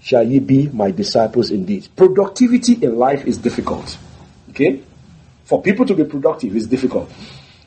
shall 0.00 0.26
ye 0.26 0.40
be 0.40 0.68
my 0.68 0.90
disciples 0.90 1.50
indeed. 1.50 1.86
Productivity 1.94 2.82
in 2.82 2.96
life 2.96 3.26
is 3.26 3.38
difficult. 3.38 3.96
Okay? 4.50 4.82
For 5.44 5.62
people 5.62 5.84
to 5.86 5.94
be 5.94 6.04
productive 6.04 6.56
is 6.56 6.66
difficult. 6.66 7.12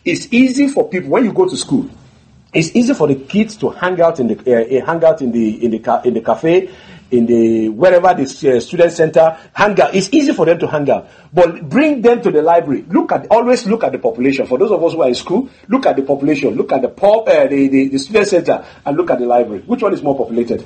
It's 0.04 0.32
easy 0.34 0.68
for 0.68 0.90
people 0.90 1.12
when 1.12 1.26
you 1.26 1.32
go 1.32 1.48
to 1.48 1.56
school. 1.56 1.90
It's 2.54 2.76
easy 2.76 2.94
for 2.94 3.08
the 3.08 3.16
kids 3.16 3.56
to 3.58 3.70
hang 3.70 4.00
out 4.02 4.20
in 4.20 4.28
the 4.28 4.36
uh, 4.38 4.86
hang 4.86 5.04
out 5.04 5.22
in 5.22 5.32
the 5.32 5.64
in 5.64 5.72
the 5.72 5.80
ca- 5.80 6.02
in 6.04 6.14
the 6.14 6.22
cafe, 6.22 6.70
in 7.10 7.26
the 7.26 7.70
wherever 7.70 8.14
the 8.14 8.24
uh, 8.24 8.60
student 8.60 8.92
center 8.92 9.38
hang 9.54 9.80
out. 9.82 9.96
It's 9.96 10.10
easy 10.14 10.34
for 10.34 10.46
them 10.46 10.60
to 10.60 10.68
hang 10.68 10.88
out, 10.90 11.10
but 11.34 11.68
bring 11.68 12.02
them 12.02 12.22
to 12.22 12.30
the 12.30 12.44
library. 12.44 12.86
Look 12.90 13.12
at 13.12 13.26
always 13.32 13.66
look 13.66 13.84
at 13.84 13.92
the 13.92 13.98
population. 13.98 14.46
For 14.46 14.60
those 14.60 14.72
of 14.72 14.84
us 14.84 14.94
who 14.94 15.02
are 15.02 15.08
in 15.08 15.16
school, 15.16 15.50
look 15.68 15.88
at 15.88 15.96
the 15.96 16.04
population. 16.04 16.54
Look 16.54 16.72
at 16.72 16.84
the 16.84 16.90
pop, 16.90 17.28
uh, 17.28 17.48
the, 17.48 17.68
the 17.70 17.88
the 17.88 17.98
student 17.98 18.28
center, 18.28 18.64
and 18.86 18.98
look 18.98 19.10
at 19.10 19.18
the 19.18 19.26
library. 19.26 19.64
Which 19.66 19.82
one 19.82 19.94
is 19.94 20.04
more 20.04 20.16
populated? 20.16 20.64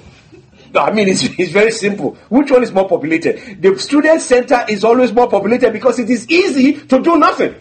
No, 0.74 0.82
I 0.82 0.92
mean, 0.92 1.08
it's, 1.08 1.24
it's 1.24 1.52
very 1.52 1.72
simple. 1.72 2.16
Which 2.30 2.52
one 2.52 2.64
is 2.64 2.72
more 2.72 2.88
populated? 2.88 3.62
The 3.62 3.78
student 3.80 4.22
center 4.22 4.66
is 4.68 4.84
always 4.84 5.12
more 5.14 5.30
populated 5.30 5.72
because 5.72 6.00
it 6.00 6.10
is 6.10 6.30
easy 6.30 6.74
to 6.74 7.02
do 7.02 7.18
nothing. 7.18 7.56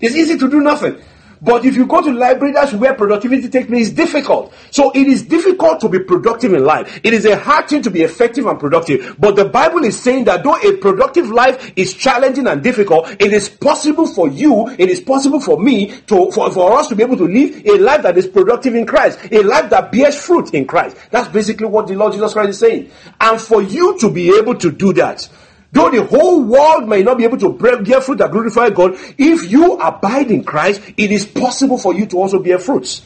It's 0.00 0.14
easy 0.14 0.38
to 0.38 0.48
do 0.48 0.60
nothing. 0.60 0.96
But 1.40 1.64
if 1.64 1.76
you 1.76 1.86
go 1.86 2.02
to 2.02 2.12
library, 2.12 2.52
that's 2.52 2.72
where 2.72 2.94
productivity 2.94 3.48
takes 3.48 3.66
place. 3.66 3.88
It's 3.88 3.96
difficult. 3.96 4.52
So 4.70 4.90
it 4.92 5.06
is 5.06 5.22
difficult 5.22 5.80
to 5.80 5.88
be 5.88 5.98
productive 6.00 6.52
in 6.52 6.64
life. 6.64 7.00
It 7.04 7.14
is 7.14 7.24
a 7.24 7.36
hard 7.36 7.68
thing 7.68 7.82
to 7.82 7.90
be 7.90 8.02
effective 8.02 8.46
and 8.46 8.58
productive. 8.58 9.16
But 9.18 9.36
the 9.36 9.44
Bible 9.44 9.84
is 9.84 10.00
saying 10.00 10.24
that 10.24 10.42
though 10.42 10.56
a 10.56 10.76
productive 10.76 11.30
life 11.30 11.72
is 11.76 11.94
challenging 11.94 12.46
and 12.46 12.62
difficult, 12.62 13.10
it 13.20 13.32
is 13.32 13.48
possible 13.48 14.06
for 14.06 14.28
you, 14.28 14.68
it 14.78 14.88
is 14.88 15.00
possible 15.00 15.40
for 15.40 15.60
me 15.60 16.00
to, 16.06 16.30
for, 16.30 16.50
for 16.50 16.78
us 16.78 16.88
to 16.88 16.96
be 16.96 17.02
able 17.02 17.16
to 17.16 17.26
live 17.26 17.64
a 17.66 17.78
life 17.78 18.02
that 18.02 18.18
is 18.18 18.26
productive 18.26 18.74
in 18.74 18.86
Christ, 18.86 19.18
a 19.30 19.42
life 19.42 19.70
that 19.70 19.92
bears 19.92 20.18
fruit 20.18 20.54
in 20.54 20.66
Christ. 20.66 20.96
That's 21.10 21.28
basically 21.28 21.66
what 21.66 21.86
the 21.86 21.94
Lord 21.94 22.12
Jesus 22.12 22.32
Christ 22.32 22.50
is 22.50 22.58
saying. 22.58 22.90
And 23.20 23.40
for 23.40 23.62
you 23.62 23.98
to 23.98 24.10
be 24.10 24.36
able 24.36 24.54
to 24.56 24.70
do 24.70 24.92
that, 24.94 25.28
Though 25.70 25.90
the 25.90 26.04
whole 26.04 26.42
world 26.42 26.88
may 26.88 27.02
not 27.02 27.18
be 27.18 27.24
able 27.24 27.38
to 27.38 27.52
bear 27.52 28.00
fruit 28.00 28.18
that 28.18 28.30
glorify 28.30 28.70
God, 28.70 28.94
if 29.18 29.50
you 29.50 29.74
abide 29.74 30.30
in 30.30 30.44
Christ, 30.44 30.80
it 30.96 31.12
is 31.12 31.26
possible 31.26 31.76
for 31.76 31.94
you 31.94 32.06
to 32.06 32.16
also 32.16 32.42
bear 32.42 32.58
fruits. 32.58 33.02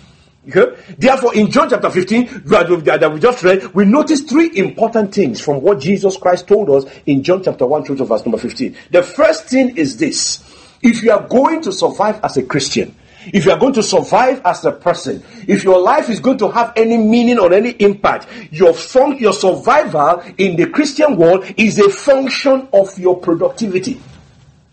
Okay? 0.48 0.76
Therefore, 0.98 1.34
in 1.34 1.50
John 1.50 1.70
chapter 1.70 1.90
15, 1.90 2.42
that 2.46 3.10
we 3.12 3.20
just 3.20 3.42
read, 3.42 3.74
we 3.74 3.84
notice 3.84 4.22
three 4.22 4.56
important 4.56 5.14
things 5.14 5.40
from 5.40 5.60
what 5.60 5.80
Jesus 5.80 6.16
Christ 6.16 6.48
told 6.48 6.70
us 6.70 6.84
in 7.06 7.22
John 7.22 7.42
chapter 7.42 7.66
1 7.66 7.84
through 7.84 7.96
to 7.96 8.04
verse 8.04 8.24
number 8.24 8.38
15. 8.38 8.76
The 8.90 9.02
first 9.02 9.46
thing 9.46 9.76
is 9.76 9.96
this. 9.96 10.42
If 10.82 11.02
you 11.02 11.12
are 11.12 11.26
going 11.26 11.62
to 11.62 11.72
survive 11.72 12.20
as 12.24 12.36
a 12.36 12.42
Christian, 12.42 12.94
if 13.26 13.44
you 13.44 13.52
are 13.52 13.58
going 13.58 13.74
to 13.74 13.82
survive 13.82 14.40
as 14.44 14.64
a 14.64 14.72
person, 14.72 15.22
if 15.46 15.64
your 15.64 15.78
life 15.78 16.08
is 16.08 16.20
going 16.20 16.38
to 16.38 16.50
have 16.50 16.72
any 16.76 16.96
meaning 16.96 17.38
or 17.38 17.52
any 17.52 17.70
impact, 17.70 18.26
your 18.50 18.74
fun- 18.74 19.18
your 19.18 19.32
survival 19.32 20.22
in 20.38 20.56
the 20.56 20.66
Christian 20.66 21.16
world 21.16 21.44
is 21.56 21.78
a 21.78 21.90
function 21.90 22.68
of 22.72 22.98
your 22.98 23.18
productivity. 23.18 24.00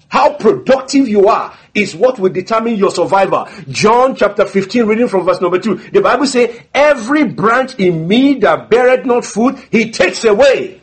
How 0.10 0.34
productive 0.34 1.08
you 1.08 1.28
are 1.28 1.56
is 1.76 1.96
what 1.96 2.18
will 2.18 2.32
determine 2.32 2.76
your 2.76 2.92
survival. 2.92 3.48
John 3.70 4.16
chapter 4.16 4.46
15, 4.46 4.86
reading 4.88 5.08
from 5.08 5.26
verse 5.26 5.40
number 5.40 5.60
2. 5.60 5.92
The 5.92 6.02
Bible 6.02 6.26
says, 6.26 6.60
Every 6.74 7.26
branch 7.26 7.76
in 7.76 8.08
me 8.08 8.36
that 8.40 8.70
beareth 8.70 9.06
not 9.06 9.24
fruit, 9.24 9.60
he 9.72 9.92
takes 9.92 10.24
away. 10.24 10.79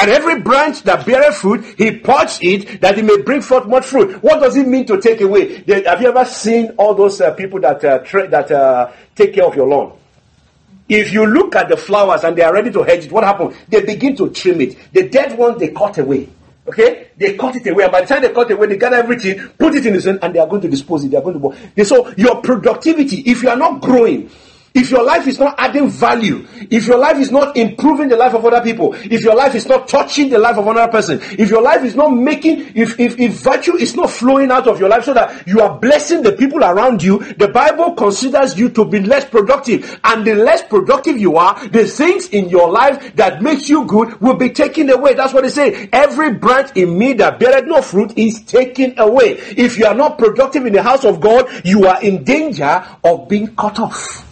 And 0.00 0.10
every 0.10 0.40
branch 0.40 0.82
that 0.84 1.04
beareth 1.04 1.36
fruit, 1.36 1.62
he 1.76 1.90
purges 1.90 2.38
it 2.40 2.80
that 2.80 2.98
it 2.98 3.04
may 3.04 3.20
bring 3.20 3.42
forth 3.42 3.66
much 3.66 3.84
fruit. 3.84 4.22
What 4.22 4.40
does 4.40 4.56
it 4.56 4.66
mean 4.66 4.86
to 4.86 4.98
take 4.98 5.20
away? 5.20 5.62
Have 5.66 6.00
you 6.00 6.08
ever 6.08 6.24
seen 6.24 6.70
all 6.78 6.94
those 6.94 7.20
uh, 7.20 7.32
people 7.34 7.60
that 7.60 7.84
uh, 7.84 7.98
tra- 7.98 8.28
that 8.28 8.50
uh, 8.50 8.90
take 9.14 9.34
care 9.34 9.44
of 9.44 9.54
your 9.54 9.68
lawn? 9.68 9.98
If 10.88 11.12
you 11.12 11.26
look 11.26 11.54
at 11.54 11.68
the 11.68 11.76
flowers 11.76 12.24
and 12.24 12.34
they 12.34 12.42
are 12.42 12.52
ready 12.52 12.70
to 12.72 12.82
hedge 12.82 13.04
it, 13.04 13.12
what 13.12 13.24
happens? 13.24 13.54
They 13.68 13.84
begin 13.84 14.16
to 14.16 14.30
trim 14.30 14.62
it. 14.62 14.78
The 14.92 15.08
dead 15.08 15.36
one, 15.36 15.58
they 15.58 15.68
cut 15.68 15.98
away. 15.98 16.30
Okay? 16.66 17.08
They 17.18 17.36
cut 17.36 17.56
it 17.56 17.66
away. 17.66 17.84
And 17.84 17.92
by 17.92 18.00
the 18.00 18.06
time 18.06 18.22
they 18.22 18.32
cut 18.32 18.50
it 18.50 18.54
away, 18.54 18.68
they 18.68 18.78
gather 18.78 18.96
everything, 18.96 19.48
put 19.58 19.74
it 19.74 19.84
in 19.84 19.92
the 19.92 20.00
sun, 20.00 20.18
and 20.22 20.34
they 20.34 20.38
are 20.38 20.48
going 20.48 20.62
to 20.62 20.68
dispose 20.68 21.04
it. 21.04 21.10
They 21.10 21.18
are 21.18 21.22
going 21.22 21.38
to. 21.38 21.84
So 21.84 22.10
your 22.16 22.40
productivity, 22.40 23.18
if 23.18 23.42
you 23.42 23.50
are 23.50 23.56
not 23.56 23.82
growing, 23.82 24.30
if 24.74 24.90
your 24.90 25.02
life 25.02 25.26
is 25.26 25.38
not 25.38 25.54
adding 25.58 25.88
value, 25.88 26.46
if 26.70 26.86
your 26.86 26.98
life 26.98 27.18
is 27.18 27.32
not 27.32 27.56
improving 27.56 28.08
the 28.08 28.16
life 28.16 28.34
of 28.34 28.44
other 28.44 28.62
people, 28.62 28.94
if 28.94 29.22
your 29.22 29.34
life 29.34 29.54
is 29.54 29.66
not 29.66 29.88
touching 29.88 30.28
the 30.28 30.38
life 30.38 30.56
of 30.56 30.66
another 30.66 30.90
person, 30.90 31.20
if 31.38 31.50
your 31.50 31.62
life 31.62 31.82
is 31.82 31.96
not 31.96 32.10
making, 32.10 32.60
if, 32.76 32.98
if, 33.00 33.18
if 33.18 33.32
virtue 33.42 33.76
is 33.76 33.96
not 33.96 34.10
flowing 34.10 34.50
out 34.50 34.68
of 34.68 34.78
your 34.78 34.88
life 34.88 35.04
so 35.04 35.14
that 35.14 35.46
you 35.46 35.60
are 35.60 35.78
blessing 35.78 36.22
the 36.22 36.32
people 36.32 36.62
around 36.62 37.02
you, 37.02 37.18
the 37.34 37.48
Bible 37.48 37.94
considers 37.94 38.58
you 38.58 38.68
to 38.68 38.84
be 38.84 39.00
less 39.00 39.24
productive. 39.24 39.98
And 40.04 40.24
the 40.24 40.34
less 40.34 40.62
productive 40.62 41.18
you 41.18 41.36
are, 41.36 41.68
the 41.68 41.86
things 41.86 42.28
in 42.28 42.48
your 42.48 42.70
life 42.70 43.16
that 43.16 43.42
makes 43.42 43.68
you 43.68 43.84
good 43.86 44.20
will 44.20 44.36
be 44.36 44.50
taken 44.50 44.88
away. 44.90 45.14
That's 45.14 45.32
what 45.32 45.42
they 45.42 45.50
say. 45.50 45.88
Every 45.92 46.34
branch 46.34 46.76
in 46.76 46.96
me 46.96 47.14
that 47.14 47.40
beareth 47.40 47.66
no 47.66 47.82
fruit 47.82 48.16
is 48.16 48.40
taken 48.44 48.98
away. 48.98 49.32
If 49.56 49.78
you 49.78 49.86
are 49.86 49.94
not 49.94 50.18
productive 50.18 50.64
in 50.66 50.72
the 50.72 50.82
house 50.82 51.04
of 51.04 51.20
God, 51.20 51.48
you 51.64 51.86
are 51.86 52.00
in 52.02 52.22
danger 52.22 52.86
of 53.02 53.28
being 53.28 53.54
cut 53.56 53.80
off. 53.80 54.29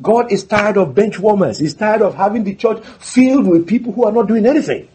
God 0.00 0.30
is 0.30 0.44
tired 0.44 0.76
of 0.76 0.94
bench 0.94 1.18
warmers. 1.18 1.58
He's 1.58 1.74
tired 1.74 2.02
of 2.02 2.14
having 2.14 2.44
the 2.44 2.54
church 2.54 2.84
filled 3.00 3.46
with 3.46 3.66
people 3.66 3.92
who 3.92 4.04
are 4.04 4.12
not 4.12 4.28
doing 4.28 4.46
anything. 4.46 4.88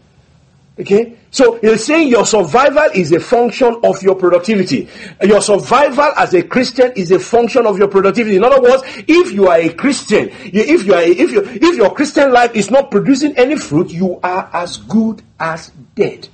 Okay? 0.78 1.16
So 1.30 1.58
he's 1.58 1.84
saying 1.84 2.08
your 2.08 2.26
survival 2.26 2.88
is 2.94 3.12
a 3.12 3.20
function 3.20 3.80
of 3.84 4.02
your 4.02 4.14
productivity. 4.14 4.88
Your 5.22 5.40
survival 5.40 6.12
as 6.16 6.34
a 6.34 6.42
Christian 6.42 6.92
is 6.96 7.10
a 7.10 7.18
function 7.18 7.66
of 7.66 7.78
your 7.78 7.88
productivity. 7.88 8.36
In 8.36 8.44
other 8.44 8.60
words, 8.60 8.82
if 9.06 9.32
you 9.32 9.48
are 9.48 9.58
a 9.58 9.72
Christian, 9.72 10.30
if 10.42 10.84
you 10.84 10.94
are, 10.94 11.00
a, 11.00 11.08
if 11.08 11.30
you, 11.30 11.42
if 11.44 11.76
your 11.76 11.94
Christian 11.94 12.32
life 12.32 12.54
is 12.54 12.70
not 12.70 12.90
producing 12.90 13.36
any 13.36 13.56
fruit, 13.56 13.90
you 13.90 14.18
are 14.22 14.48
as 14.52 14.78
good 14.78 15.22
as 15.38 15.70
dead. 15.94 16.28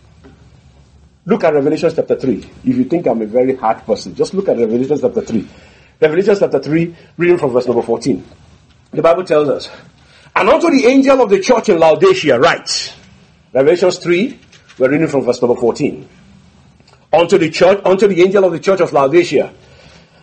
Look 1.26 1.44
at 1.44 1.52
Revelation 1.52 1.92
chapter 1.94 2.16
3. 2.16 2.36
If 2.64 2.76
you 2.76 2.84
think 2.84 3.06
I'm 3.06 3.20
a 3.20 3.26
very 3.26 3.54
hard 3.56 3.84
person, 3.84 4.14
just 4.14 4.32
look 4.32 4.48
at 4.48 4.56
Revelation 4.56 4.98
chapter 5.00 5.20
3. 5.20 5.48
Revelation 6.00 6.36
chapter 6.38 6.58
3, 6.58 6.96
reading 7.18 7.36
from 7.36 7.50
verse 7.50 7.66
number 7.66 7.82
14. 7.82 8.24
The 8.92 9.02
Bible 9.02 9.24
tells 9.24 9.48
us, 9.48 9.70
and 10.34 10.48
unto 10.48 10.70
the 10.70 10.86
angel 10.86 11.20
of 11.22 11.30
the 11.30 11.40
church 11.40 11.68
in 11.68 11.78
Laodicea 11.78 12.38
writes, 12.38 12.94
Revelations 13.52 13.98
3, 13.98 14.38
we're 14.78 14.90
reading 14.90 15.08
from 15.08 15.22
verse 15.22 15.40
number 15.42 15.60
14. 15.60 16.08
Unto 17.12 17.38
the 17.38 17.50
church, 17.50 17.80
unto 17.84 18.06
the 18.06 18.22
angel 18.22 18.44
of 18.44 18.52
the 18.52 18.60
church 18.60 18.80
of 18.80 18.92
Laodicea, 18.92 19.52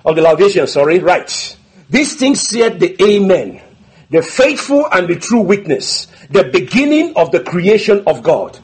of 0.05 0.15
the 0.15 0.21
Laodicean, 0.21 0.67
sorry, 0.67 0.99
writes, 0.99 1.57
These 1.89 2.15
things 2.15 2.41
said 2.41 2.79
the 2.79 2.95
Amen, 3.03 3.61
the 4.09 4.21
faithful 4.21 4.87
and 4.91 5.07
the 5.07 5.17
true 5.17 5.41
witness, 5.41 6.07
the 6.29 6.45
beginning 6.45 7.13
of 7.15 7.31
the 7.31 7.41
creation 7.41 8.03
of 8.07 8.23
God. 8.23 8.57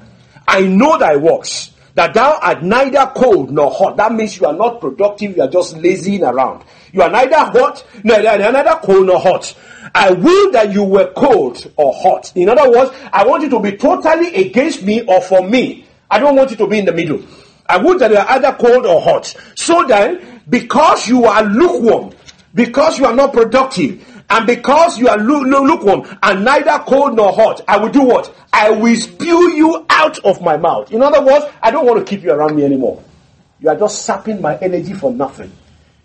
I 0.48 0.62
know 0.62 0.98
thy 0.98 1.18
works 1.18 1.73
that 1.96 2.14
thou 2.14 2.40
art 2.42 2.64
neither 2.64 3.12
cold 3.16 3.52
nor 3.52 3.72
hot. 3.72 3.98
That 3.98 4.12
means 4.14 4.40
you 4.40 4.48
are 4.48 4.54
not 4.54 4.82
productive, 4.82 5.38
you 5.38 5.44
are 5.44 5.50
just 5.50 5.76
lazying 5.78 6.24
around. 6.24 6.64
You 6.92 7.02
are 7.02 7.10
neither 7.10 7.38
hot, 7.38 7.86
neither, 8.04 8.38
neither 8.38 8.80
cold 8.84 9.08
nor 9.08 9.20
hot. 9.20 9.56
I 9.94 10.12
will 10.12 10.52
that 10.52 10.74
you 10.74 10.84
were 10.84 11.12
cold 11.14 11.72
or 11.76 11.94
hot. 11.94 12.32
In 12.36 12.50
other 12.50 12.70
words, 12.70 12.92
I 13.12 13.26
want 13.26 13.44
you 13.44 13.50
to 13.50 13.60
be 13.60 13.78
totally 13.78 14.34
against 14.36 14.84
me 14.84 15.04
or 15.04 15.22
for 15.22 15.48
me. 15.48 15.86
I 16.10 16.20
don't 16.20 16.36
want 16.36 16.52
you 16.52 16.58
to 16.58 16.68
be 16.68 16.80
in 16.80 16.86
the 16.86 16.94
middle. 16.94 17.24
I 17.68 17.78
would 17.78 18.00
that 18.00 18.12
you 18.12 18.18
are 18.18 18.30
either 18.30 18.54
cold 18.54 18.86
or 18.86 19.02
hot. 19.02 19.36
So 19.56 19.84
then, 19.84 20.42
because 20.50 21.08
you 21.08 21.26
are 21.26 21.44
lukewarm, 21.44 22.14
because 22.54 23.00
you 23.00 23.06
are 23.06 23.16
not 23.16 23.34
productive, 23.34 24.13
and 24.34 24.48
because 24.48 24.98
you 24.98 25.08
are 25.10 25.18
lukewarm 25.20 26.08
and 26.24 26.44
neither 26.44 26.80
cold 26.80 27.16
nor 27.16 27.32
hot, 27.32 27.62
I 27.68 27.78
will 27.78 27.92
do 27.92 28.02
what? 28.02 28.36
I 28.52 28.72
will 28.72 28.96
spew 28.96 29.52
you 29.52 29.86
out 29.90 30.18
of 30.26 30.42
my 30.42 30.58
mouth. 30.58 30.92
In 30.92 31.04
other 31.04 31.24
words, 31.24 31.46
I 31.62 31.70
don't 31.70 31.86
want 31.86 32.00
to 32.00 32.04
keep 32.04 32.24
you 32.24 32.32
around 32.32 32.56
me 32.56 32.66
anymore. 32.66 33.04
You 33.60 33.70
are 33.70 33.76
just 33.76 34.06
sapping 34.06 34.42
my 34.42 34.58
energy 34.58 34.94
for 34.94 35.14
nothing. 35.14 35.52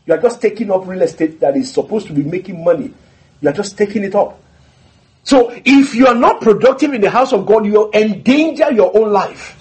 You 0.05 0.13
are 0.13 0.21
just 0.21 0.43
taking 0.43 0.71
up 0.71 0.87
real 0.87 1.01
estate 1.01 1.41
that 1.41 1.57
is 1.57 1.73
supposed 1.73 2.07
to 2.09 2.13
be 2.13 2.23
making 2.23 2.63
money. 2.63 2.93
You 3.41 3.49
are 3.49 3.55
just 3.55 3.79
taking 3.79 4.05
it 4.05 4.15
up. 4.15 4.39
So 5.25 5.51
if 5.65 5.95
you 5.95 6.07
are 6.07 6.15
not 6.15 6.43
productive 6.43 6.93
in 6.93 7.01
the 7.01 7.09
house 7.09 7.33
of 7.33 7.47
God, 7.47 7.65
you 7.65 7.73
will 7.73 7.91
endanger 7.95 8.71
your 8.73 8.95
own 8.95 9.11
life. 9.11 9.58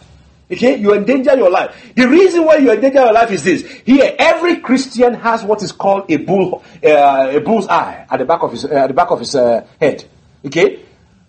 Okay, 0.50 0.78
you 0.78 0.94
endanger 0.94 1.36
your 1.36 1.50
life. 1.50 1.92
The 1.94 2.08
reason 2.08 2.46
why 2.46 2.56
you 2.58 2.72
endanger 2.72 3.00
your 3.00 3.12
life 3.14 3.32
is 3.32 3.44
this: 3.44 3.64
here, 3.86 4.16
every 4.18 4.58
Christian 4.58 5.14
has 5.16 5.44
what 5.44 5.62
is 5.62 5.74
called 5.74 6.10
a 6.10 6.16
bull, 6.18 6.64
uh, 6.84 7.34
a 7.36 7.42
bull's 7.42 7.68
eye 7.68 8.06
at 8.10 8.20
the 8.20 8.26
back 8.26 8.44
of 8.44 8.52
his 8.52 8.64
uh, 8.64 8.70
at 8.70 8.88
the 8.88 8.94
back 8.94 9.12
of 9.12 9.20
his 9.20 9.36
uh, 9.36 9.68
head. 9.80 10.06
Okay, 10.46 10.80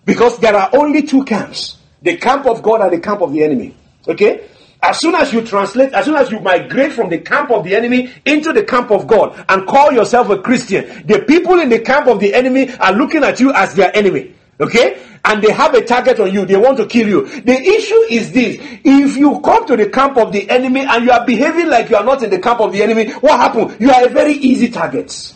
because 0.04 0.38
there 0.38 0.54
are 0.54 0.70
only 0.72 1.02
two 1.02 1.24
camps: 1.24 1.78
the 2.00 2.16
camp 2.16 2.46
of 2.46 2.62
God 2.62 2.80
and 2.80 2.92
the 2.92 3.00
camp 3.00 3.20
of 3.20 3.32
the 3.32 3.42
enemy. 3.42 3.74
Okay, 4.06 4.46
as 4.80 5.00
soon 5.00 5.16
as 5.16 5.32
you 5.32 5.42
translate, 5.42 5.92
as 5.94 6.04
soon 6.04 6.14
as 6.14 6.30
you 6.30 6.38
migrate 6.38 6.92
from 6.92 7.10
the 7.10 7.18
camp 7.18 7.50
of 7.50 7.64
the 7.64 7.74
enemy 7.74 8.12
into 8.24 8.52
the 8.52 8.62
camp 8.62 8.92
of 8.92 9.08
God 9.08 9.44
and 9.48 9.66
call 9.66 9.90
yourself 9.90 10.30
a 10.30 10.38
Christian, 10.38 11.04
the 11.06 11.24
people 11.26 11.58
in 11.58 11.68
the 11.68 11.80
camp 11.80 12.06
of 12.06 12.20
the 12.20 12.32
enemy 12.32 12.72
are 12.76 12.92
looking 12.92 13.24
at 13.24 13.40
you 13.40 13.52
as 13.52 13.74
their 13.74 13.94
enemy. 13.96 14.36
Okay? 14.60 15.02
And 15.24 15.42
they 15.42 15.52
have 15.52 15.74
a 15.74 15.84
target 15.84 16.20
on 16.20 16.32
you. 16.32 16.44
They 16.44 16.56
want 16.56 16.78
to 16.78 16.86
kill 16.86 17.08
you. 17.08 17.26
The 17.40 17.60
issue 17.60 18.00
is 18.10 18.32
this. 18.32 18.56
If 18.84 19.16
you 19.16 19.40
come 19.40 19.66
to 19.66 19.76
the 19.76 19.88
camp 19.88 20.16
of 20.16 20.32
the 20.32 20.48
enemy 20.50 20.80
and 20.80 21.04
you 21.04 21.10
are 21.10 21.24
behaving 21.24 21.68
like 21.68 21.90
you 21.90 21.96
are 21.96 22.04
not 22.04 22.22
in 22.22 22.30
the 22.30 22.38
camp 22.38 22.60
of 22.60 22.72
the 22.72 22.82
enemy, 22.82 23.10
what 23.12 23.38
happens? 23.38 23.80
You 23.80 23.90
are 23.90 24.06
a 24.06 24.08
very 24.08 24.34
easy 24.34 24.70
target. 24.70 25.34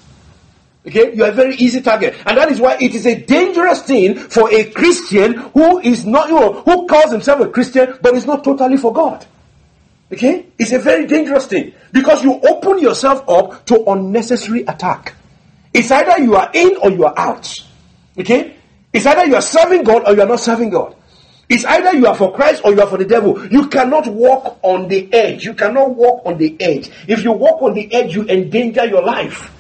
Okay, 0.85 1.15
you 1.15 1.23
are 1.23 1.31
a 1.31 1.35
very 1.35 1.55
easy 1.57 1.81
target, 1.81 2.17
and 2.27 2.37
that 2.37 2.51
is 2.51 2.61
why 2.61 2.77
it 2.81 2.93
is 2.93 3.07
a 3.07 3.15
dangerous 3.15 3.83
thing 3.83 4.17
for 4.17 4.53
a 4.53 4.65
Christian 4.65 5.35
who 5.35 5.79
is 5.79 6.05
not, 6.05 6.29
you 6.29 6.35
know, 6.35 6.55
who 6.55 6.89
calls 6.89 7.13
himself 7.13 7.41
a 7.41 7.49
Christian 7.49 7.97
but 8.03 8.15
is 8.15 8.27
not 8.27 8.43
totally 8.43 8.77
for 8.77 8.93
God. 8.93 9.25
Okay, 10.13 10.47
it's 10.59 10.73
a 10.73 10.81
very 10.81 11.07
dangerous 11.07 11.47
thing 11.47 11.73
because 11.93 12.25
you 12.25 12.41
open 12.41 12.81
yourself 12.81 13.25
up 13.29 13.65
to 13.67 13.85
unnecessary 13.85 14.63
attack. 14.63 15.15
It's 15.73 15.91
either 15.93 16.21
you 16.21 16.35
are 16.35 16.51
in 16.53 16.77
or 16.83 16.91
you 16.91 17.05
are 17.05 17.15
out. 17.17 17.49
Okay, 18.19 18.57
it's 18.93 19.07
either 19.07 19.27
you 19.27 19.35
are 19.35 19.43
serving 19.43 19.85
God 19.85 20.07
or 20.07 20.15
you 20.15 20.23
are 20.23 20.29
not 20.29 20.41
serving 20.41 20.71
God. 20.71 20.95
It's 21.49 21.65
either 21.65 21.95
you 21.97 22.07
are 22.07 22.15
for 22.15 22.33
Christ 22.33 22.63
or 22.65 22.73
you 22.73 22.81
are 22.81 22.87
for 22.87 22.99
the 22.99 23.05
devil. 23.05 23.47
You 23.49 23.69
cannot 23.69 24.07
walk 24.07 24.59
on 24.63 24.89
the 24.89 25.13
edge. 25.13 25.45
You 25.45 25.55
cannot 25.55 25.95
walk 25.95 26.25
on 26.25 26.39
the 26.39 26.57
edge. 26.61 26.91
If 27.09 27.25
you 27.25 27.33
walk 27.33 27.63
on 27.63 27.75
the 27.75 27.93
edge, 27.93 28.15
you 28.15 28.27
endanger 28.27 28.87
your 28.87 29.03
life. 29.03 29.53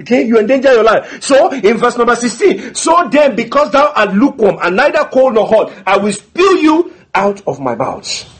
Okay, 0.00 0.24
you 0.24 0.38
endanger 0.38 0.72
your 0.72 0.84
life. 0.84 1.22
So, 1.22 1.50
in 1.50 1.78
verse 1.78 1.96
number 1.96 2.14
16, 2.14 2.74
so 2.74 3.08
then, 3.10 3.34
because 3.34 3.72
thou 3.72 3.92
art 3.96 4.14
lukewarm 4.14 4.58
and 4.62 4.76
neither 4.76 5.04
cold 5.06 5.34
nor 5.34 5.48
hot, 5.48 5.72
I 5.86 5.96
will 5.96 6.12
spew 6.12 6.58
you 6.58 6.94
out 7.14 7.42
of 7.46 7.60
my 7.60 7.74
mouth. 7.74 8.32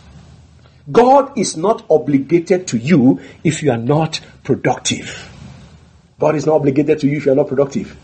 God 0.92 1.36
is 1.36 1.56
not 1.56 1.84
obligated 1.90 2.68
to 2.68 2.78
you 2.78 3.20
if 3.42 3.62
you 3.62 3.72
are 3.72 3.78
not 3.78 4.20
productive. 4.44 5.32
God 6.20 6.36
is 6.36 6.46
not 6.46 6.56
obligated 6.56 7.00
to 7.00 7.08
you 7.08 7.16
if 7.16 7.26
you 7.26 7.32
are 7.32 7.36
not 7.36 7.48
productive. 7.48 7.96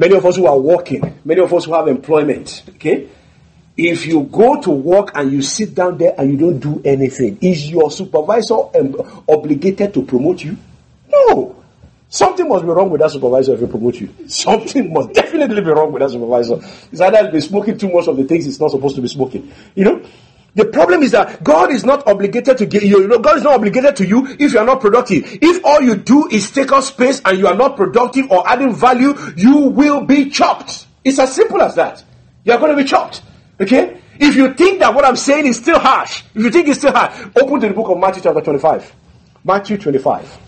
Many 0.00 0.16
of 0.16 0.24
us 0.24 0.36
who 0.36 0.46
are 0.46 0.58
working, 0.58 1.20
many 1.26 1.42
of 1.42 1.52
us 1.52 1.66
who 1.66 1.74
have 1.74 1.86
employment, 1.86 2.62
okay? 2.70 3.06
If 3.76 4.06
you 4.06 4.22
go 4.22 4.58
to 4.62 4.70
work 4.70 5.10
and 5.14 5.30
you 5.30 5.42
sit 5.42 5.74
down 5.74 5.98
there 5.98 6.14
and 6.16 6.30
you 6.30 6.38
don't 6.38 6.58
do 6.58 6.80
anything, 6.86 7.36
is 7.42 7.68
your 7.70 7.90
supervisor 7.90 8.54
um, 8.54 8.96
obligated 9.28 9.92
to 9.92 10.02
promote 10.02 10.42
you? 10.42 10.56
No. 11.06 11.62
Something 12.08 12.48
must 12.48 12.64
be 12.64 12.70
wrong 12.70 12.88
with 12.88 13.02
that 13.02 13.10
supervisor 13.10 13.52
if 13.52 13.60
he 13.60 13.66
promotes 13.66 14.00
you. 14.00 14.08
Something 14.26 14.90
must 14.90 15.12
definitely 15.12 15.60
be 15.60 15.68
wrong 15.68 15.92
with 15.92 16.00
that 16.00 16.12
supervisor. 16.12 16.60
It's 16.90 17.00
either 17.02 17.30
been 17.30 17.42
smoking 17.42 17.76
too 17.76 17.92
much 17.92 18.08
of 18.08 18.16
the 18.16 18.24
things 18.24 18.46
it's 18.46 18.58
not 18.58 18.70
supposed 18.70 18.96
to 18.96 19.02
be 19.02 19.08
smoking. 19.08 19.52
You 19.74 19.84
know? 19.84 20.02
The 20.54 20.64
problem 20.64 21.02
is 21.02 21.12
that 21.12 21.44
God 21.44 21.70
is 21.70 21.84
not 21.84 22.06
obligated 22.06 22.58
to 22.58 22.66
give 22.66 22.82
you. 22.82 23.08
God 23.20 23.36
is 23.36 23.44
not 23.44 23.54
obligated 23.54 23.96
to 23.96 24.06
you 24.06 24.26
if 24.26 24.52
you 24.52 24.58
are 24.58 24.64
not 24.64 24.80
productive. 24.80 25.38
If 25.40 25.64
all 25.64 25.80
you 25.80 25.94
do 25.94 26.26
is 26.28 26.50
take 26.50 26.72
up 26.72 26.82
space 26.82 27.20
and 27.24 27.38
you 27.38 27.46
are 27.46 27.54
not 27.54 27.76
productive 27.76 28.30
or 28.30 28.48
adding 28.48 28.74
value, 28.74 29.14
you 29.36 29.68
will 29.68 30.04
be 30.04 30.28
chopped. 30.30 30.86
It's 31.04 31.18
as 31.18 31.34
simple 31.34 31.62
as 31.62 31.76
that. 31.76 32.02
You 32.44 32.52
are 32.52 32.58
going 32.58 32.76
to 32.76 32.82
be 32.82 32.88
chopped. 32.88 33.22
Okay? 33.60 34.00
If 34.18 34.34
you 34.34 34.52
think 34.54 34.80
that 34.80 34.94
what 34.94 35.04
I'm 35.04 35.16
saying 35.16 35.46
is 35.46 35.56
still 35.56 35.78
harsh, 35.78 36.24
if 36.34 36.42
you 36.42 36.50
think 36.50 36.68
it's 36.68 36.78
still 36.78 36.92
harsh, 36.92 37.14
open 37.40 37.60
to 37.60 37.68
the 37.68 37.74
book 37.74 37.88
of 37.88 37.98
Matthew 37.98 38.22
chapter 38.22 38.40
25. 38.40 38.94
Matthew 39.44 39.78
25. 39.78 40.38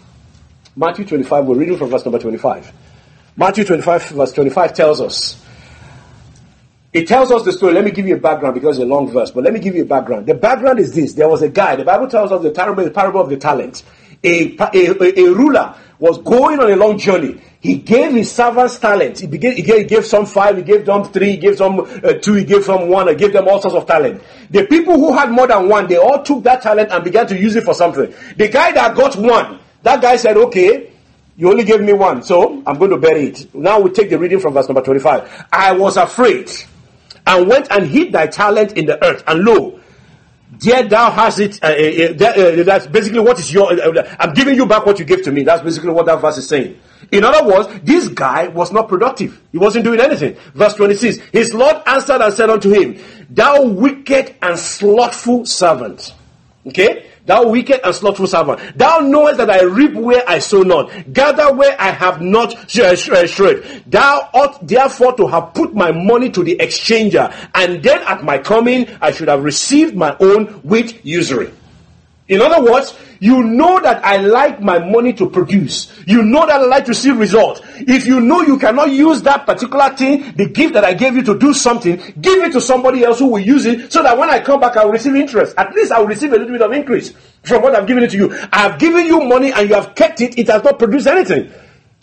Matthew 0.76 1.04
25, 1.04 1.44
we're 1.46 1.56
reading 1.56 1.78
from 1.78 1.90
verse 1.90 2.04
number 2.04 2.18
25. 2.18 2.72
Matthew 3.36 3.64
25, 3.64 4.08
verse 4.08 4.32
25 4.32 4.74
tells 4.74 5.00
us 5.00 5.42
it 6.92 7.08
tells 7.08 7.30
us 7.30 7.44
the 7.44 7.52
story. 7.52 7.72
Let 7.72 7.84
me 7.84 7.90
give 7.90 8.06
you 8.06 8.16
a 8.16 8.20
background 8.20 8.54
because 8.54 8.78
it's 8.78 8.84
a 8.84 8.86
long 8.86 9.10
verse, 9.10 9.30
but 9.30 9.44
let 9.44 9.52
me 9.52 9.60
give 9.60 9.74
you 9.74 9.82
a 9.82 9.86
background. 9.86 10.26
The 10.26 10.34
background 10.34 10.78
is 10.78 10.94
this. 10.94 11.14
There 11.14 11.28
was 11.28 11.40
a 11.42 11.48
guy, 11.48 11.76
the 11.76 11.84
Bible 11.84 12.06
tells 12.08 12.32
us 12.32 12.42
the 12.42 12.50
parable, 12.50 12.84
the 12.84 12.90
parable 12.90 13.20
of 13.20 13.30
the 13.30 13.38
talent. 13.38 13.82
A, 14.24 14.56
a, 14.58 15.18
a, 15.18 15.34
ruler 15.34 15.74
was 15.98 16.18
going 16.18 16.60
on 16.60 16.70
a 16.70 16.76
long 16.76 16.96
journey. 16.96 17.40
He 17.60 17.76
gave 17.76 18.12
his 18.12 18.30
servants 18.30 18.78
talents. 18.78 19.20
He, 19.20 19.26
began, 19.26 19.56
he, 19.56 19.62
gave, 19.62 19.78
he 19.78 19.84
gave 19.84 20.06
some 20.06 20.26
five, 20.26 20.56
he 20.56 20.62
gave 20.62 20.86
them 20.86 21.04
three, 21.04 21.32
he 21.32 21.36
gave 21.38 21.56
some 21.56 21.80
uh, 21.80 22.12
two, 22.20 22.34
he 22.34 22.44
gave 22.44 22.62
some 22.62 22.88
one, 22.88 23.08
he 23.08 23.14
gave 23.16 23.32
them 23.32 23.48
all 23.48 23.60
sorts 23.60 23.76
of 23.76 23.86
talent. 23.86 24.22
The 24.50 24.66
people 24.66 24.94
who 24.94 25.12
had 25.12 25.30
more 25.30 25.48
than 25.48 25.68
one, 25.68 25.88
they 25.88 25.96
all 25.96 26.22
took 26.22 26.44
that 26.44 26.62
talent 26.62 26.92
and 26.92 27.02
began 27.02 27.26
to 27.28 27.38
use 27.38 27.56
it 27.56 27.64
for 27.64 27.74
something. 27.74 28.14
The 28.36 28.48
guy 28.48 28.70
that 28.72 28.94
got 28.94 29.16
one, 29.16 29.58
that 29.82 30.00
guy 30.00 30.16
said, 30.16 30.36
okay, 30.36 30.92
you 31.36 31.50
only 31.50 31.64
gave 31.64 31.80
me 31.80 31.94
one, 31.94 32.22
so 32.22 32.62
I'm 32.64 32.78
going 32.78 32.90
to 32.90 32.98
bury 32.98 33.28
it. 33.28 33.52
Now 33.54 33.80
we 33.80 33.90
take 33.90 34.10
the 34.10 34.18
reading 34.18 34.38
from 34.38 34.54
verse 34.54 34.68
number 34.68 34.82
25. 34.82 35.46
I 35.50 35.72
was 35.72 35.96
afraid 35.96 36.50
and 37.26 37.48
went 37.48 37.70
and 37.70 37.86
hid 37.86 38.12
thy 38.12 38.26
talent 38.26 38.72
in 38.72 38.86
the 38.86 39.02
earth. 39.04 39.22
And 39.26 39.44
lo, 39.44 39.80
there 40.50 40.82
thou 40.84 41.10
hast 41.10 41.40
it. 41.40 41.62
Uh, 41.62 41.68
uh, 41.68 41.70
uh, 41.70 42.60
uh 42.60 42.62
that's 42.64 42.86
basically 42.86 43.20
what 43.20 43.38
is 43.38 43.52
your. 43.52 43.72
Uh, 43.72 44.00
uh, 44.00 44.16
I'm 44.18 44.34
giving 44.34 44.54
you 44.54 44.66
back 44.66 44.86
what 44.86 44.98
you 44.98 45.04
gave 45.04 45.22
to 45.22 45.32
me. 45.32 45.42
That's 45.42 45.62
basically 45.62 45.90
what 45.90 46.06
that 46.06 46.20
verse 46.20 46.38
is 46.38 46.48
saying. 46.48 46.78
In 47.10 47.24
other 47.24 47.46
words, 47.46 47.68
this 47.82 48.08
guy 48.08 48.48
was 48.48 48.72
not 48.72 48.88
productive. 48.88 49.40
He 49.50 49.58
wasn't 49.58 49.84
doing 49.84 50.00
anything. 50.00 50.36
Verse 50.54 50.74
26. 50.74 51.18
His 51.32 51.52
Lord 51.52 51.76
answered 51.86 52.20
and 52.20 52.32
said 52.32 52.48
unto 52.48 52.70
him, 52.70 52.98
Thou 53.28 53.64
wicked 53.64 54.36
and 54.40 54.58
slothful 54.58 55.46
servant. 55.46 56.14
Okay? 56.66 57.10
Thou 57.24 57.48
wicked 57.48 57.80
and 57.84 57.94
slothful 57.94 58.26
servant, 58.26 58.76
thou 58.76 58.98
knowest 58.98 59.38
that 59.38 59.48
I 59.48 59.62
reap 59.62 59.94
where 59.94 60.24
I 60.28 60.40
sow 60.40 60.62
not, 60.62 60.90
gather 61.12 61.54
where 61.54 61.80
I 61.80 61.90
have 61.90 62.20
not 62.20 62.54
uh, 62.76 62.82
uh, 62.82 63.26
shred. 63.26 63.84
Thou 63.86 64.28
ought 64.34 64.66
therefore 64.66 65.16
to 65.16 65.28
have 65.28 65.54
put 65.54 65.72
my 65.72 65.92
money 65.92 66.30
to 66.30 66.42
the 66.42 66.56
exchanger, 66.56 67.32
and 67.54 67.82
then 67.82 68.02
at 68.02 68.24
my 68.24 68.38
coming 68.38 68.88
I 69.00 69.12
should 69.12 69.28
have 69.28 69.44
received 69.44 69.94
my 69.94 70.16
own 70.18 70.60
with 70.64 71.04
usury. 71.06 71.52
In 72.32 72.40
other 72.40 72.64
words, 72.64 72.94
you 73.20 73.42
know 73.42 73.78
that 73.80 74.02
I 74.02 74.16
like 74.16 74.62
my 74.62 74.78
money 74.78 75.12
to 75.12 75.28
produce. 75.28 75.92
You 76.06 76.22
know 76.22 76.46
that 76.46 76.62
I 76.62 76.64
like 76.64 76.86
to 76.86 76.94
see 76.94 77.10
results. 77.10 77.60
If 77.76 78.06
you 78.06 78.22
know 78.22 78.40
you 78.40 78.58
cannot 78.58 78.90
use 78.90 79.20
that 79.22 79.44
particular 79.44 79.90
thing, 79.94 80.32
the 80.36 80.48
gift 80.48 80.72
that 80.72 80.82
I 80.82 80.94
gave 80.94 81.14
you 81.14 81.22
to 81.24 81.38
do 81.38 81.52
something, 81.52 81.96
give 82.22 82.42
it 82.42 82.52
to 82.52 82.60
somebody 82.62 83.04
else 83.04 83.18
who 83.18 83.26
will 83.26 83.38
use 83.38 83.66
it 83.66 83.92
so 83.92 84.02
that 84.02 84.16
when 84.16 84.30
I 84.30 84.40
come 84.40 84.60
back, 84.60 84.78
I 84.78 84.84
will 84.86 84.92
receive 84.92 85.14
interest. 85.14 85.54
At 85.58 85.74
least 85.74 85.92
I 85.92 86.00
will 86.00 86.06
receive 86.06 86.32
a 86.32 86.36
little 86.36 86.52
bit 86.52 86.62
of 86.62 86.72
increase 86.72 87.12
from 87.42 87.60
what 87.60 87.74
I've 87.74 87.86
given 87.86 88.02
it 88.02 88.12
to 88.12 88.16
you. 88.16 88.32
I 88.50 88.60
have 88.60 88.80
given 88.80 89.04
you 89.04 89.20
money 89.20 89.52
and 89.52 89.68
you 89.68 89.74
have 89.74 89.94
kept 89.94 90.22
it. 90.22 90.38
It 90.38 90.48
has 90.48 90.64
not 90.64 90.78
produced 90.78 91.06
anything. 91.06 91.52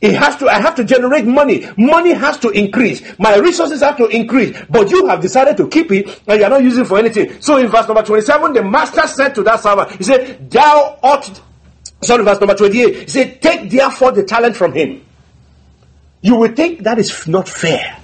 It 0.02 0.16
has 0.16 0.38
to, 0.38 0.48
I 0.48 0.62
have 0.62 0.76
to 0.76 0.84
generate 0.86 1.26
money. 1.26 1.68
Money 1.78 2.14
has 2.14 2.38
to 2.40 2.50
increase. 2.50 3.02
My 3.20 3.36
resources 3.38 3.82
have 3.82 3.98
to 3.98 4.08
increase. 4.08 4.58
But 4.70 4.90
you 4.92 5.08
have 5.08 5.22
decided 5.22 5.58
to 5.58 5.68
keep 5.68 5.92
it 5.92 6.22
and 6.26 6.40
you 6.40 6.46
are 6.46 6.50
not 6.50 6.64
using 6.64 6.86
for 6.86 6.98
anything. 6.98 7.42
So 7.42 7.58
in 7.58 7.68
verse 7.68 7.88
number 7.88 8.04
27, 8.04 8.54
the 8.54 8.64
master 8.64 9.06
said 9.08 9.36
to 9.36 9.44
that 9.44 9.60
servant, 9.60 9.92
he 9.92 10.04
said, 10.04 10.50
Thou 10.50 11.00
ought, 11.04 11.42
sorry, 12.02 12.24
verse 12.24 12.40
number 12.40 12.56
28, 12.56 12.96
he 12.96 13.08
said, 13.08 13.42
Take 13.42 13.70
therefore 13.70 14.14
the 14.14 14.24
talent 14.24 14.56
from 14.56 14.74
him. 14.74 15.06
You 16.22 16.36
will 16.36 16.54
think 16.54 16.84
that 16.84 16.98
is 16.98 17.28
not 17.28 17.50
fair. 17.50 17.98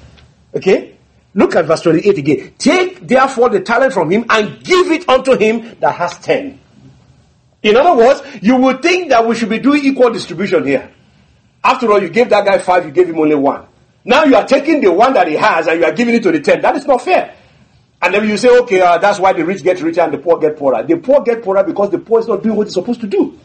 Okay? 0.53 0.97
Look 1.33 1.55
at 1.55 1.65
verse 1.65 1.81
28 1.81 2.17
again. 2.17 2.53
Take 2.57 3.07
therefore 3.07 3.49
the 3.49 3.61
talent 3.61 3.93
from 3.93 4.09
him 4.09 4.25
and 4.29 4.61
give 4.63 4.91
it 4.91 5.07
unto 5.07 5.37
him 5.37 5.77
that 5.79 5.95
has 5.95 6.17
ten. 6.19 6.59
In 7.61 7.75
other 7.75 7.95
words, 7.95 8.21
you 8.41 8.55
would 8.57 8.81
think 8.81 9.09
that 9.09 9.25
we 9.25 9.35
should 9.35 9.49
be 9.49 9.59
doing 9.59 9.83
equal 9.83 10.11
distribution 10.11 10.65
here. 10.65 10.94
After 11.65 11.91
all, 11.91 11.99
you 11.99 12.09
gave 12.09 12.29
that 12.29 12.45
guy 12.45 12.59
five, 12.59 12.85
you 12.85 12.91
gave 12.91 13.09
him 13.09 13.17
only 13.17 13.33
one. 13.33 13.65
Now 14.03 14.23
you 14.23 14.35
are 14.35 14.45
taking 14.45 14.81
the 14.81 14.91
one 14.91 15.13
that 15.13 15.27
he 15.27 15.33
has 15.33 15.65
and 15.65 15.79
you 15.79 15.85
are 15.85 15.91
giving 15.91 16.13
it 16.13 16.21
to 16.21 16.31
the 16.31 16.39
ten. 16.39 16.61
That 16.61 16.75
is 16.75 16.85
not 16.85 17.01
fair. 17.01 17.35
And 18.03 18.13
then 18.13 18.29
you 18.29 18.37
say, 18.37 18.49
okay, 18.59 18.81
uh, 18.81 18.99
that's 18.99 19.19
why 19.19 19.33
the 19.33 19.43
rich 19.43 19.63
get 19.63 19.81
richer 19.81 20.01
and 20.01 20.13
the 20.13 20.19
poor 20.19 20.37
get 20.37 20.57
poorer. 20.57 20.83
The 20.83 20.97
poor 20.97 21.21
get 21.21 21.41
poorer 21.43 21.63
because 21.63 21.89
the 21.89 21.97
poor 21.97 22.19
is 22.19 22.27
not 22.27 22.43
doing 22.43 22.55
what 22.55 22.67
he's 22.67 22.75
supposed 22.75 23.01
to 23.01 23.07
do. 23.07 23.39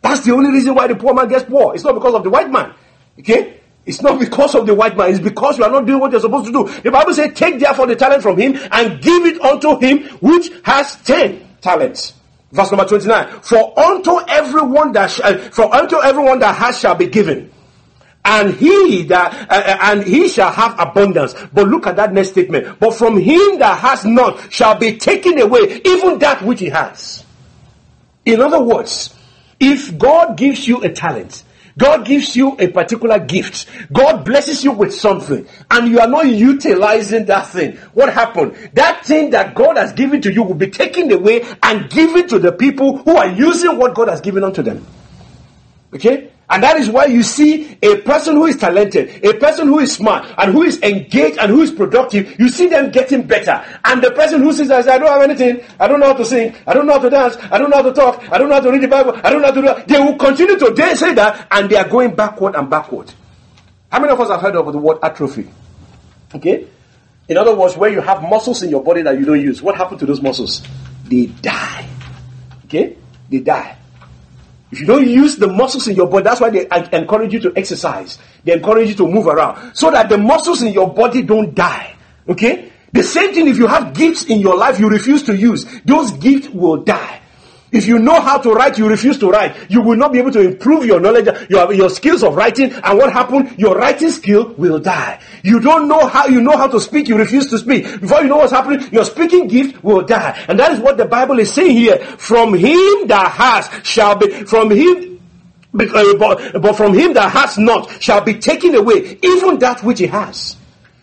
That's 0.00 0.22
the 0.22 0.32
only 0.32 0.50
reason 0.50 0.74
why 0.74 0.86
the 0.86 0.96
poor 0.96 1.12
man 1.12 1.28
gets 1.28 1.44
poor. 1.44 1.74
It's 1.74 1.84
not 1.84 1.94
because 1.94 2.14
of 2.14 2.24
the 2.24 2.30
white 2.30 2.50
man. 2.50 2.72
Okay? 3.18 3.60
It's 3.84 4.00
not 4.00 4.18
because 4.24 4.54
of 4.54 4.64
the 4.64 4.74
white 4.74 4.96
man. 4.96 5.10
It's 5.10 5.20
because 5.20 5.58
you 5.58 5.64
are 5.64 5.70
not 5.70 5.84
doing 5.84 6.00
what 6.00 6.12
you're 6.12 6.20
supposed 6.20 6.46
to 6.46 6.52
do. 6.52 6.66
The 6.80 6.90
Bible 6.90 7.12
says, 7.12 7.32
take 7.34 7.60
therefore 7.60 7.88
the 7.88 7.96
talent 7.96 8.22
from 8.22 8.38
him 8.38 8.58
and 8.72 9.02
give 9.02 9.26
it 9.26 9.38
unto 9.42 9.78
him 9.78 10.04
which 10.22 10.50
has 10.64 10.96
ten 11.02 11.46
talents. 11.60 12.14
Verse 12.52 12.70
number 12.72 12.86
29. 12.86 13.40
For 13.42 13.78
unto 13.78 14.18
everyone 14.28 14.92
that, 14.92 15.10
sh- 15.10 15.20
uh, 15.22 15.38
for 15.50 15.72
unto 15.74 16.00
everyone 16.02 16.40
that 16.40 16.56
has 16.56 16.78
shall 16.78 16.94
be 16.94 17.06
given 17.06 17.52
and 18.24 18.52
he 18.54 19.04
that 19.04 19.32
uh, 19.50 19.54
uh, 19.54 19.78
and 19.92 20.04
he 20.04 20.28
shall 20.28 20.52
have 20.52 20.78
abundance. 20.78 21.34
But 21.52 21.68
look 21.68 21.86
at 21.86 21.96
that 21.96 22.12
next 22.12 22.30
statement. 22.30 22.78
But 22.78 22.94
from 22.94 23.18
him 23.18 23.58
that 23.58 23.78
has 23.78 24.04
not 24.04 24.52
shall 24.52 24.76
be 24.78 24.98
taken 24.98 25.40
away 25.40 25.80
even 25.84 26.18
that 26.18 26.42
which 26.42 26.60
he 26.60 26.68
has. 26.68 27.24
In 28.26 28.40
other 28.40 28.62
words 28.62 29.16
if 29.60 29.96
god 29.98 30.36
gives 30.36 30.66
you 30.66 30.82
a 30.82 30.90
talent 30.90 31.44
God 31.80 32.04
gives 32.04 32.36
you 32.36 32.56
a 32.58 32.68
particular 32.68 33.18
gift. 33.18 33.66
God 33.90 34.22
blesses 34.22 34.62
you 34.62 34.72
with 34.72 34.94
something 34.94 35.48
and 35.70 35.88
you 35.88 35.98
are 35.98 36.06
not 36.06 36.26
utilizing 36.26 37.24
that 37.24 37.46
thing. 37.46 37.78
What 37.94 38.12
happened? 38.12 38.54
That 38.74 39.06
thing 39.06 39.30
that 39.30 39.54
God 39.54 39.78
has 39.78 39.94
given 39.94 40.20
to 40.22 40.32
you 40.32 40.42
will 40.42 40.54
be 40.54 40.68
taken 40.68 41.10
away 41.10 41.42
and 41.62 41.88
given 41.88 42.28
to 42.28 42.38
the 42.38 42.52
people 42.52 42.98
who 42.98 43.16
are 43.16 43.28
using 43.28 43.78
what 43.78 43.94
God 43.94 44.08
has 44.08 44.20
given 44.20 44.44
unto 44.44 44.62
them. 44.62 44.86
Okay? 45.94 46.30
And 46.50 46.64
that 46.64 46.76
is 46.76 46.90
why 46.90 47.04
you 47.06 47.22
see 47.22 47.78
a 47.80 47.98
person 47.98 48.34
who 48.34 48.46
is 48.46 48.56
talented, 48.56 49.24
a 49.24 49.34
person 49.38 49.68
who 49.68 49.78
is 49.78 49.94
smart, 49.94 50.26
and 50.36 50.52
who 50.52 50.64
is 50.64 50.82
engaged 50.82 51.38
and 51.38 51.48
who 51.48 51.62
is 51.62 51.70
productive, 51.70 52.38
you 52.40 52.48
see 52.48 52.66
them 52.66 52.90
getting 52.90 53.22
better. 53.22 53.64
And 53.84 54.02
the 54.02 54.10
person 54.10 54.42
who 54.42 54.52
says, 54.52 54.70
I 54.70 54.98
don't 54.98 55.08
have 55.08 55.22
anything, 55.22 55.64
I 55.78 55.86
don't 55.86 56.00
know 56.00 56.06
how 56.06 56.14
to 56.14 56.24
sing, 56.24 56.54
I 56.66 56.74
don't 56.74 56.86
know 56.86 56.94
how 56.94 57.02
to 57.02 57.10
dance, 57.10 57.36
I 57.52 57.58
don't 57.58 57.70
know 57.70 57.76
how 57.76 57.82
to 57.82 57.92
talk, 57.92 58.30
I 58.32 58.36
don't 58.36 58.48
know 58.48 58.56
how 58.56 58.60
to 58.62 58.72
read 58.72 58.82
the 58.82 58.88
Bible, 58.88 59.12
I 59.22 59.30
don't 59.30 59.40
know 59.40 59.48
how 59.48 59.54
to 59.54 59.60
do 59.60 59.66
that. 59.68 59.86
They 59.86 60.00
will 60.00 60.16
continue 60.16 60.58
to 60.58 60.96
say 60.96 61.14
that, 61.14 61.46
and 61.52 61.70
they 61.70 61.76
are 61.76 61.88
going 61.88 62.16
backward 62.16 62.56
and 62.56 62.68
backward. 62.68 63.12
How 63.92 64.00
many 64.00 64.12
of 64.12 64.20
us 64.20 64.28
have 64.28 64.40
heard 64.40 64.56
of 64.56 64.72
the 64.72 64.78
word 64.78 64.98
atrophy? 65.04 65.48
Okay? 66.34 66.66
In 67.28 67.36
other 67.36 67.54
words, 67.54 67.76
where 67.76 67.90
you 67.90 68.00
have 68.00 68.22
muscles 68.22 68.62
in 68.64 68.70
your 68.70 68.82
body 68.82 69.02
that 69.02 69.16
you 69.18 69.24
don't 69.24 69.40
use, 69.40 69.62
what 69.62 69.76
happened 69.76 70.00
to 70.00 70.06
those 70.06 70.20
muscles? 70.20 70.66
They 71.04 71.26
die. 71.26 71.88
Okay? 72.64 72.96
They 73.28 73.38
die. 73.38 73.76
If 74.70 74.80
you 74.80 74.86
don't 74.86 75.08
use 75.08 75.36
the 75.36 75.48
muscles 75.48 75.88
in 75.88 75.96
your 75.96 76.06
body, 76.06 76.24
that's 76.24 76.40
why 76.40 76.50
they 76.50 76.66
encourage 76.92 77.32
you 77.32 77.40
to 77.40 77.52
exercise. 77.56 78.18
They 78.44 78.52
encourage 78.52 78.88
you 78.90 78.94
to 78.96 79.08
move 79.08 79.26
around 79.26 79.74
so 79.74 79.90
that 79.90 80.08
the 80.08 80.18
muscles 80.18 80.62
in 80.62 80.72
your 80.72 80.92
body 80.92 81.22
don't 81.22 81.54
die. 81.54 81.96
Okay? 82.28 82.70
The 82.92 83.02
same 83.02 83.34
thing 83.34 83.48
if 83.48 83.58
you 83.58 83.66
have 83.66 83.94
gifts 83.94 84.24
in 84.24 84.40
your 84.40 84.56
life 84.56 84.78
you 84.78 84.88
refuse 84.88 85.22
to 85.24 85.36
use, 85.36 85.66
those 85.84 86.12
gifts 86.12 86.48
will 86.48 86.78
die. 86.78 87.20
If 87.72 87.86
you 87.86 87.98
know 87.98 88.20
how 88.20 88.38
to 88.38 88.52
write, 88.52 88.78
you 88.78 88.88
refuse 88.88 89.18
to 89.18 89.30
write. 89.30 89.70
You 89.70 89.80
will 89.80 89.96
not 89.96 90.12
be 90.12 90.18
able 90.18 90.32
to 90.32 90.40
improve 90.40 90.84
your 90.84 91.00
knowledge, 91.00 91.28
your, 91.48 91.72
your 91.72 91.90
skills 91.90 92.22
of 92.22 92.34
writing. 92.34 92.72
And 92.72 92.98
what 92.98 93.12
happened? 93.12 93.58
Your 93.58 93.76
writing 93.76 94.10
skill 94.10 94.54
will 94.54 94.78
die. 94.78 95.20
You 95.42 95.60
don't 95.60 95.86
know 95.88 96.06
how, 96.06 96.26
you 96.26 96.40
know 96.40 96.56
how 96.56 96.68
to 96.68 96.80
speak, 96.80 97.08
you 97.08 97.16
refuse 97.16 97.48
to 97.50 97.58
speak. 97.58 97.84
Before 98.00 98.22
you 98.22 98.28
know 98.28 98.38
what's 98.38 98.52
happening, 98.52 98.92
your 98.92 99.04
speaking 99.04 99.46
gift 99.46 99.82
will 99.84 100.02
die. 100.02 100.44
And 100.48 100.58
that 100.58 100.72
is 100.72 100.80
what 100.80 100.96
the 100.96 101.06
Bible 101.06 101.38
is 101.38 101.52
saying 101.52 101.76
here. 101.76 101.98
From 101.98 102.54
him 102.54 103.06
that 103.06 103.32
has 103.32 103.86
shall 103.86 104.16
be, 104.16 104.28
from 104.44 104.70
him 104.70 105.10
uh, 105.72 106.14
but, 106.18 106.60
but 106.60 106.76
from 106.76 106.94
him 106.94 107.12
that 107.14 107.30
has 107.30 107.56
not 107.56 108.02
shall 108.02 108.20
be 108.20 108.34
taken 108.34 108.74
away 108.74 109.18
even 109.22 109.58
that 109.60 109.82
which 109.84 110.00
he 110.00 110.06
has. 110.06 110.56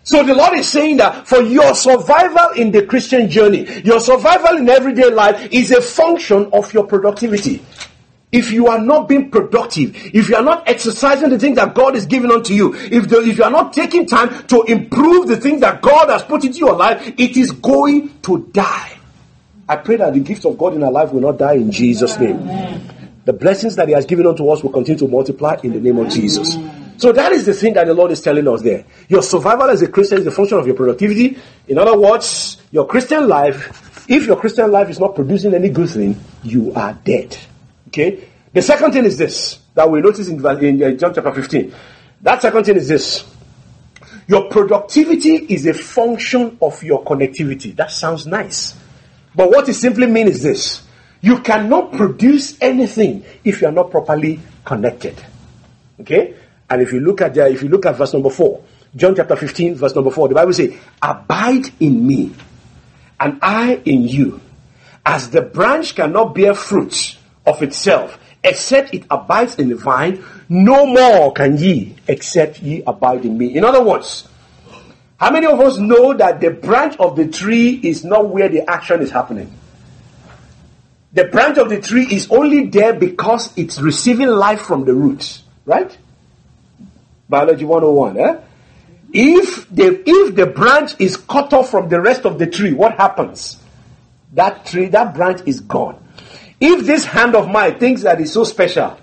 So 0.08 0.24
the 0.24 0.34
Lord 0.34 0.58
is 0.58 0.70
saying 0.70 0.98
that 0.98 1.28
for 1.28 1.42
your 1.42 1.76
survival 1.76 2.52
in 2.56 2.72
the 2.72 2.86
Christian 2.86 3.30
journey, 3.30 3.82
your 3.82 4.00
survival 4.00 4.58
in 4.58 4.70
everyday 4.70 5.10
life 5.10 5.50
is 5.52 5.70
a 5.72 5.82
function 5.82 6.50
of 6.54 6.74
your 6.74 6.86
productivity. 6.88 7.62
If 8.32 8.54
you 8.54 8.68
are 8.68 8.80
not 8.80 9.10
being 9.10 9.30
productive, 9.30 9.94
if 10.16 10.30
you 10.30 10.38
are 10.38 10.44
not 10.44 10.66
exercising 10.66 11.30
the 11.30 11.38
things 11.38 11.58
that 11.58 11.76
God 11.76 11.98
is 11.98 12.06
giving 12.06 12.32
unto 12.32 12.54
you, 12.54 12.74
if, 12.74 13.10
the, 13.10 13.20
if 13.20 13.38
you 13.38 13.44
are 13.44 13.52
not 13.52 13.74
taking 13.74 14.06
time 14.06 14.48
to 14.48 14.64
improve 14.64 15.28
the 15.28 15.36
things 15.36 15.60
that 15.60 15.82
God 15.82 16.10
has 16.10 16.24
put 16.24 16.46
into 16.46 16.60
your 16.60 16.78
life, 16.78 17.06
it 17.18 17.36
is 17.36 17.52
going 17.52 18.18
to 18.22 18.50
die. 18.54 18.98
I 19.68 19.76
pray 19.76 19.98
that 19.98 20.14
the 20.14 20.22
gift 20.22 20.46
of 20.46 20.58
God 20.58 20.74
in 20.74 20.84
our 20.84 20.92
life 20.92 21.12
will 21.12 21.20
not 21.20 21.38
die 21.38 21.56
in 21.56 21.70
Jesus' 21.70 22.18
name. 22.18 22.48
The 23.26 23.34
blessings 23.34 23.76
that 23.76 23.90
He 23.90 23.94
has 23.94 24.06
given 24.06 24.26
unto 24.26 24.48
us 24.48 24.64
will 24.64 24.72
continue 24.72 25.00
to 25.00 25.08
multiply 25.10 25.58
in 25.64 25.74
the 25.74 25.82
name 25.82 25.98
of 25.98 26.08
Jesus. 26.08 26.56
So 26.98 27.12
that 27.12 27.32
is 27.32 27.46
the 27.46 27.54
thing 27.54 27.74
that 27.74 27.86
the 27.86 27.94
Lord 27.94 28.12
is 28.12 28.22
telling 28.22 28.48
us 28.48 28.62
there. 28.62 28.84
Your 29.08 29.22
survival 29.22 29.70
as 29.70 29.82
a 29.84 29.88
Christian 29.88 30.20
is 30.20 30.28
a 30.28 30.32
function 30.32 30.58
of 30.58 30.66
your 30.66 30.76
productivity. 30.76 31.38
In 31.68 31.78
other 31.78 31.98
words, 31.98 32.58
your 32.72 32.88
Christian 32.88 33.28
life, 33.28 34.06
if 34.10 34.26
your 34.26 34.38
Christian 34.38 34.72
life 34.72 34.90
is 34.90 35.00
not 35.00 35.14
producing 35.14 35.54
any 35.54 35.70
good 35.70 35.90
thing, 35.90 36.20
you 36.44 36.74
are 36.74 36.94
dead. 36.94 37.38
Okay? 37.90 38.28
The 38.52 38.62
second 38.62 38.94
thing 38.94 39.06
is 39.06 39.18
this 39.18 39.60
that 39.76 39.90
we 39.90 40.02
notice 40.02 40.28
in, 40.28 40.44
in 40.64 40.84
uh, 40.84 40.92
John 40.94 41.14
chapter 41.14 41.32
15. 41.32 41.74
That 42.22 42.42
second 42.42 42.64
thing 42.64 42.78
is 42.78 42.88
this. 42.88 43.24
Your 44.28 44.50
productivity 44.50 45.36
is 45.36 45.68
a 45.68 45.74
function 45.74 46.58
of 46.62 46.84
your 46.84 47.04
connectivity. 47.04 47.76
That 47.76 47.92
sounds 47.92 48.26
nice. 48.26 48.76
But 49.36 49.52
what 49.52 49.70
it 49.70 49.76
simply 49.76 50.08
means 50.08 50.38
is 50.38 50.44
this. 50.44 50.82
You 51.22 51.40
cannot 51.42 51.94
produce 51.94 52.58
anything 52.60 53.24
if 53.44 53.62
you 53.62 53.68
are 53.68 53.72
not 53.72 53.92
properly 53.92 54.40
connected. 54.66 55.16
Okay? 56.02 56.36
And 56.70 56.82
if 56.82 56.92
you 56.92 57.00
look 57.00 57.22
at 57.22 57.38
if 57.38 57.64
you 57.64 57.70
look 57.70 57.86
at 57.86 57.96
verse 57.96 58.14
number 58.14 58.30
four, 58.30 58.64
John 58.96 59.16
chapter 59.16 59.36
15, 59.36 59.76
verse 59.76 59.96
number 59.96 60.12
four, 60.12 60.28
the 60.28 60.36
Bible 60.36 60.54
says, 60.54 60.74
Abide 61.02 61.70
in 61.80 62.06
me, 62.06 62.34
and 63.20 63.40
I 63.42 63.82
in 63.86 64.08
you. 64.08 64.42
As 65.06 65.30
the 65.30 65.42
branch 65.42 65.96
cannot 65.96 66.36
bear 66.36 66.54
fruit 66.54 67.18
of 67.46 67.62
itself, 67.64 68.20
except 68.44 68.94
it 68.94 69.06
abides 69.10 69.56
in 69.56 69.70
the 69.70 69.76
vine, 69.76 70.24
no 70.50 70.86
more 70.86 71.32
can 71.34 71.58
ye, 71.58 71.96
except 72.08 72.62
ye 72.62 72.84
abide 72.86 73.26
in 73.26 73.38
me. 73.38 73.56
In 73.56 73.64
other 73.64 73.84
words, 73.84 74.28
how 75.18 75.32
many 75.32 75.48
of 75.48 75.60
us 75.60 75.78
know 75.78 76.14
that 76.14 76.42
the 76.42 76.52
branch 76.52 76.96
of 76.98 77.16
the 77.16 77.28
tree 77.28 77.80
is 77.82 78.04
not 78.04 78.30
where 78.30 78.50
the 78.50 78.70
action 78.70 79.02
is 79.02 79.12
happening? 79.12 79.52
The 81.14 81.26
branch 81.26 81.58
of 81.58 81.70
the 81.70 81.82
tree 81.82 82.06
is 82.06 82.30
only 82.30 82.68
there 82.68 82.94
because 82.94 83.52
it's 83.58 83.80
receiving 83.80 84.28
life 84.28 84.62
from 84.62 84.86
the 84.86 84.94
roots, 84.94 85.42
right? 85.66 85.98
Biology 87.30 87.66
101. 87.66 88.18
Eh? 88.18 88.40
If 89.14 89.70
the 89.70 90.04
if 90.06 90.36
the 90.36 90.48
branch 90.48 90.96
is 91.00 91.18
cut 91.18 91.54
off 91.54 91.72
from 91.72 91.90
the 91.90 92.02
rest 92.02 92.26
of 92.26 92.40
the 92.40 92.48
tree, 92.48 92.74
what 92.74 92.96
happens? 92.98 93.58
That 94.34 94.66
tree, 94.66 94.88
that 94.88 95.14
branch 95.14 95.42
is 95.46 95.62
gone. 95.62 96.04
If 96.60 96.86
this 96.86 97.06
hand 97.06 97.36
of 97.36 97.50
mine 97.50 97.80
thinks 97.80 98.02
that 98.04 98.20
it's 98.20 98.34
so 98.34 98.44
special, 98.44 98.98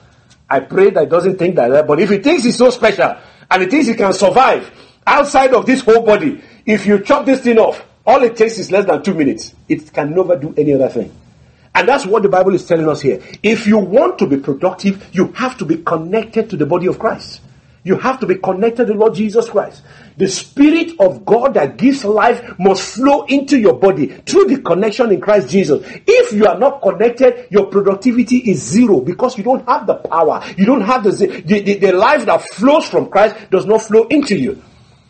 I 0.48 0.60
pray 0.60 0.90
that 0.90 1.04
it 1.04 1.10
doesn't 1.10 1.38
think 1.38 1.56
that. 1.56 1.72
Eh? 1.72 1.82
But 1.82 2.00
if 2.00 2.10
it 2.10 2.22
thinks 2.22 2.44
it's 2.44 2.58
so 2.58 2.70
special 2.70 3.16
and 3.50 3.62
it 3.62 3.70
thinks 3.70 3.88
it 3.88 3.96
can 3.96 4.12
survive 4.12 4.70
outside 5.06 5.54
of 5.54 5.66
this 5.66 5.80
whole 5.80 6.02
body, 6.02 6.42
if 6.66 6.86
you 6.86 7.00
chop 7.00 7.24
this 7.24 7.40
thing 7.40 7.58
off, 7.58 7.84
all 8.06 8.22
it 8.22 8.36
takes 8.36 8.58
is 8.58 8.70
less 8.70 8.84
than 8.86 9.02
two 9.02 9.14
minutes. 9.14 9.54
It 9.68 9.92
can 9.92 10.14
never 10.14 10.36
do 10.36 10.54
any 10.56 10.74
other 10.74 10.88
thing. 10.88 11.14
And 11.74 11.88
that's 11.88 12.06
what 12.06 12.22
the 12.22 12.28
Bible 12.28 12.54
is 12.54 12.66
telling 12.66 12.88
us 12.88 13.00
here. 13.00 13.20
If 13.42 13.66
you 13.66 13.78
want 13.78 14.18
to 14.20 14.26
be 14.26 14.36
productive, 14.36 15.08
you 15.12 15.32
have 15.32 15.58
to 15.58 15.64
be 15.64 15.78
connected 15.78 16.50
to 16.50 16.56
the 16.56 16.66
body 16.66 16.86
of 16.86 16.98
Christ. 16.98 17.40
You 17.84 17.96
have 17.96 18.18
to 18.20 18.26
be 18.26 18.36
connected 18.36 18.86
to 18.86 18.94
Lord 18.94 19.14
Jesus 19.14 19.48
Christ. 19.50 19.82
The 20.16 20.26
Spirit 20.26 20.98
of 21.00 21.24
God 21.26 21.52
that 21.54 21.76
gives 21.76 22.02
life 22.02 22.58
must 22.58 22.94
flow 22.94 23.24
into 23.24 23.58
your 23.58 23.74
body 23.74 24.06
through 24.06 24.46
the 24.46 24.62
connection 24.62 25.12
in 25.12 25.20
Christ 25.20 25.50
Jesus. 25.50 25.86
If 26.06 26.32
you 26.32 26.46
are 26.46 26.58
not 26.58 26.80
connected, 26.80 27.48
your 27.50 27.66
productivity 27.66 28.38
is 28.38 28.62
zero 28.62 29.00
because 29.00 29.36
you 29.36 29.44
don't 29.44 29.68
have 29.68 29.86
the 29.86 29.96
power. 29.96 30.42
You 30.56 30.64
don't 30.64 30.80
have 30.80 31.04
the, 31.04 31.10
the, 31.12 31.60
the, 31.60 31.74
the 31.78 31.92
life 31.92 32.24
that 32.24 32.42
flows 32.42 32.88
from 32.88 33.10
Christ 33.10 33.36
does 33.50 33.66
not 33.66 33.82
flow 33.82 34.04
into 34.04 34.34
you. 34.34 34.62